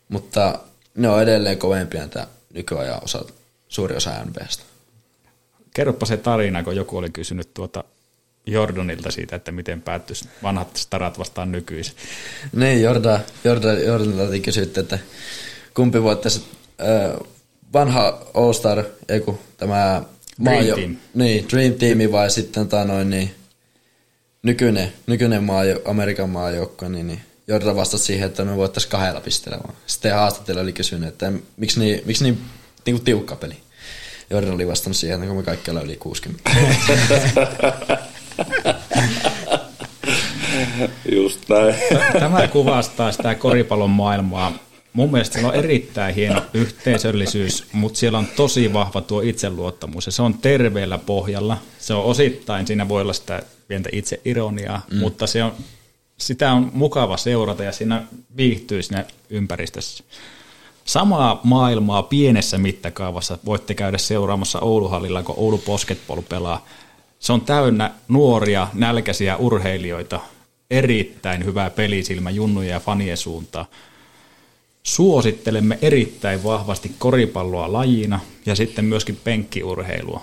[0.09, 0.59] mutta
[0.95, 3.24] ne on edelleen kovempia tämä nykyajan osa,
[3.68, 4.62] suuri osa NBAstä.
[5.74, 7.85] Kerropa se tarina, kun joku oli kysynyt tuota
[8.47, 11.97] Jordanilta siitä, että miten päättyisi vanhat starat vastaan nykyiset.
[12.53, 14.99] Niin, Jordan, Jordan, Jordanilta kysyttiin, että
[15.74, 16.45] kumpi voittaisi
[16.80, 17.28] äh,
[17.72, 20.03] vanha All-Star, ei kun tämä
[20.45, 20.97] Dream Team.
[21.14, 23.35] Niin, Dream Team vai sitten tai noin, niin,
[24.45, 29.59] nykyinen, nykyinen maajo, Amerikan maajoukko, niin, niin Jordan vastasi siihen, että me voittaisiin kahdella pisteellä
[29.65, 29.77] vaan.
[29.87, 32.41] Sitten haastattelu oli kysynyt, että miksi niin, miksi niin,
[32.87, 33.57] niin kuin tiukka peli.
[34.31, 36.51] Jordan oli vastannut siihen, että kun me kaikki ollaan yli 60.
[41.13, 41.75] Just näin.
[42.13, 44.53] Tämä kuvastaa sitä koripallon maailmaa.
[44.93, 50.13] Mun mielestä siellä on erittäin hieno yhteisöllisyys, mutta siellä on tosi vahva tuo itseluottamus ja
[50.13, 51.59] se on terveellä pohjalla.
[51.79, 54.99] Se on osittain, siinä voi olla sitä pientä itseironiaa, mm.
[54.99, 55.53] mutta se on,
[56.19, 58.03] sitä on mukava seurata ja siinä
[58.37, 60.05] viihtyy siinä ympäristössä.
[60.85, 66.67] Samaa maailmaa pienessä mittakaavassa voitte käydä seuraamassa Ouluhallilla, kun Oulu Basketball pelaa.
[67.19, 70.21] Se on täynnä nuoria, nälkäisiä urheilijoita,
[70.71, 73.67] erittäin hyvää pelisilmä junnuja ja fanien suuntaan.
[74.83, 80.23] Suosittelemme erittäin vahvasti koripalloa lajina ja sitten myöskin penkkiurheilua.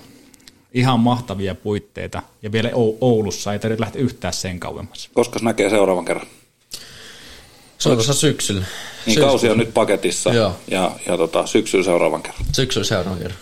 [0.74, 5.10] Ihan mahtavia puitteita ja vielä Ou- Oulussa ei tarvitse lähteä yhtään sen kauemmas.
[5.14, 6.28] Koska näkee seuraavan kerran?
[7.78, 8.66] Se on tuossa syksyllä.
[9.06, 10.56] Niin kausi on nyt paketissa Joo.
[10.68, 12.46] ja, ja tota, syksyllä seuraavan kerran.
[12.52, 13.40] Syksyllä seuraavan kerran.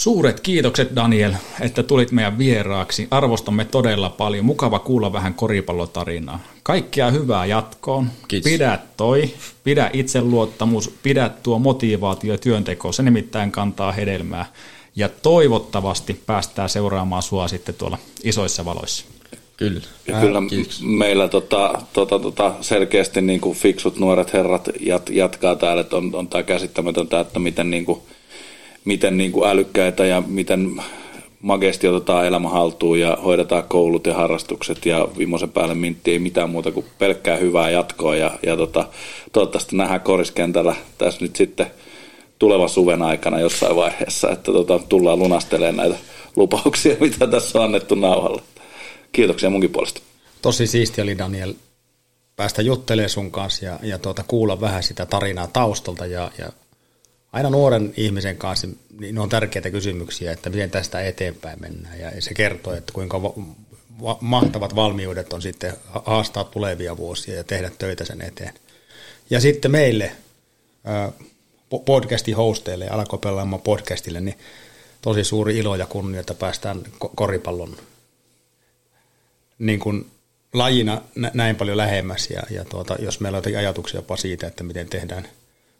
[0.00, 3.08] Suuret kiitokset Daniel, että tulit meidän vieraaksi.
[3.10, 4.44] Arvostamme todella paljon.
[4.44, 6.40] Mukava kuulla vähän koripallotarinaa.
[6.62, 8.10] Kaikkea hyvää jatkoon.
[8.28, 8.52] Kiitos.
[8.52, 9.34] Pidä toi,
[9.64, 12.92] pidä itseluottamus, pidä tuo motivaatio ja työnteko.
[12.92, 14.46] Se nimittäin kantaa hedelmää.
[15.00, 19.04] Ja toivottavasti päästään seuraamaan sua sitten tuolla isoissa valoissa.
[19.56, 19.80] Kyllä.
[20.06, 20.82] Ja kyllä Kiitos.
[20.82, 26.10] meillä tota, tota, tota, selkeästi niin kuin fiksut nuoret herrat jat, jatkaa täällä, että on,
[26.14, 28.00] on tämä käsittämätöntä, että miten, niin kuin,
[28.84, 30.82] miten niin kuin älykkäitä ja miten
[31.42, 36.50] magesti otetaan elämä haltuun ja hoidetaan koulut ja harrastukset ja viimeisen päälle mintti ei mitään
[36.50, 38.88] muuta kuin pelkkää hyvää jatkoa ja, ja tota,
[39.32, 41.66] toivottavasti nähdään koriskentällä tässä nyt sitten
[42.40, 46.04] tulevan suven aikana jossain vaiheessa, että tota, tullaan lunastelemaan näitä
[46.36, 48.42] lupauksia, mitä tässä on annettu nauhalla.
[49.12, 50.00] Kiitoksia munkin puolesta.
[50.42, 51.54] Tosi siisti oli Daniel
[52.36, 56.52] päästä juttelemaan sun kanssa ja, ja tuota, kuulla vähän sitä tarinaa taustalta ja, ja
[57.32, 58.68] aina nuoren ihmisen kanssa
[58.98, 63.34] niin on tärkeitä kysymyksiä, että miten tästä eteenpäin mennään ja se kertoo, että kuinka va-
[64.02, 68.54] va- mahtavat valmiudet on sitten ha- haastaa tulevia vuosia ja tehdä töitä sen eteen.
[69.30, 70.12] Ja sitten meille
[70.84, 71.29] po-
[71.78, 74.38] podcastin hosteille ja alkoi pelaamaan podcastille, niin
[75.02, 77.76] tosi suuri ilo ja kunnia, että päästään ko- koripallon
[79.58, 80.10] niin kuin
[80.52, 84.46] lajina nä- näin paljon lähemmäs ja, ja tuota, jos meillä on jotakin ajatuksia jopa siitä,
[84.46, 85.28] että miten tehdään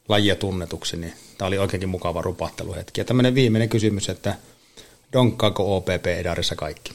[0.08, 3.00] lajia tunnetuksi, niin tämä oli oikeinkin mukava rupatteluhetki.
[3.00, 4.34] Ja tämmöinen viimeinen kysymys, että
[5.12, 6.92] donkkaako OPP Edarissa kaikki?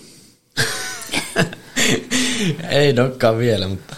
[2.69, 3.95] Ei donkkaa vielä, mutta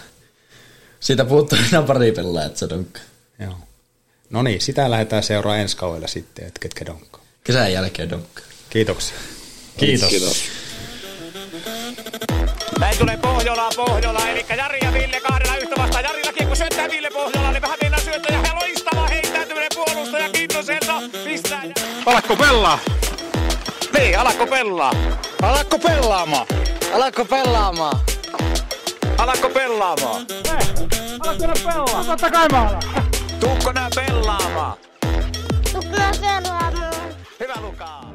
[1.00, 3.02] siitä puuttuu enää pari pelaa, että se donkkaa.
[3.38, 3.67] Joo.
[4.30, 7.22] No niin, sitä lähdetään seuraamaan ensi kaudella sitten, että ketkä donkkaa.
[7.44, 8.44] Kesän jälkeen donkkaa.
[8.70, 9.16] Kiitoksia.
[9.76, 10.08] Kiitos.
[10.08, 10.42] Kiitos.
[12.80, 16.04] Näin tulee Pohjola, Pohjola, eli Jari ja Ville kahdella yhtä vastaan.
[16.04, 21.62] Jarilla kiekko syöttää Ville Pohjola, niin vähän mennään syöttää ja loistava heittäytyminen puolustaja Kintoselta pistää.
[22.06, 22.78] Alakko pelaa?
[23.98, 24.92] Niin, alakko pelaa.
[25.42, 26.46] Alakko pelaamaan?
[26.92, 28.00] Alatko pelaamaan?
[29.18, 30.26] Alakko pelaamaan.
[32.06, 33.07] Totta kai mä alan.
[33.40, 34.78] Tuukko nää pelaamaan?
[35.72, 36.72] Tukna pelaamaan.
[37.40, 38.12] Hyvä Lukaa.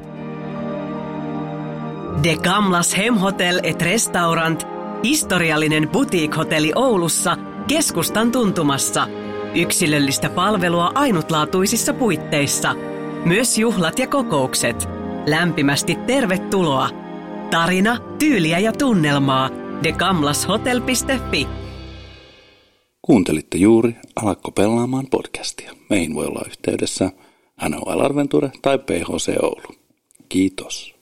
[2.23, 4.67] De Gamlas Hemhotel et Restaurant,
[5.03, 9.07] historiallinen boutique-hotelli Oulussa, keskustan tuntumassa.
[9.55, 12.75] Yksilöllistä palvelua ainutlaatuisissa puitteissa.
[13.25, 14.89] Myös juhlat ja kokoukset.
[15.25, 16.89] Lämpimästi tervetuloa.
[17.51, 19.49] Tarina, tyyliä ja tunnelmaa.
[19.83, 21.47] degamlashotel.fi
[23.05, 25.73] Kuuntelitte juuri Alakko pelaamaan podcastia.
[25.89, 27.11] Meihin voi olla yhteydessä
[27.69, 29.75] NHL Arventure tai PHC Oulu.
[30.29, 30.92] Kiitos.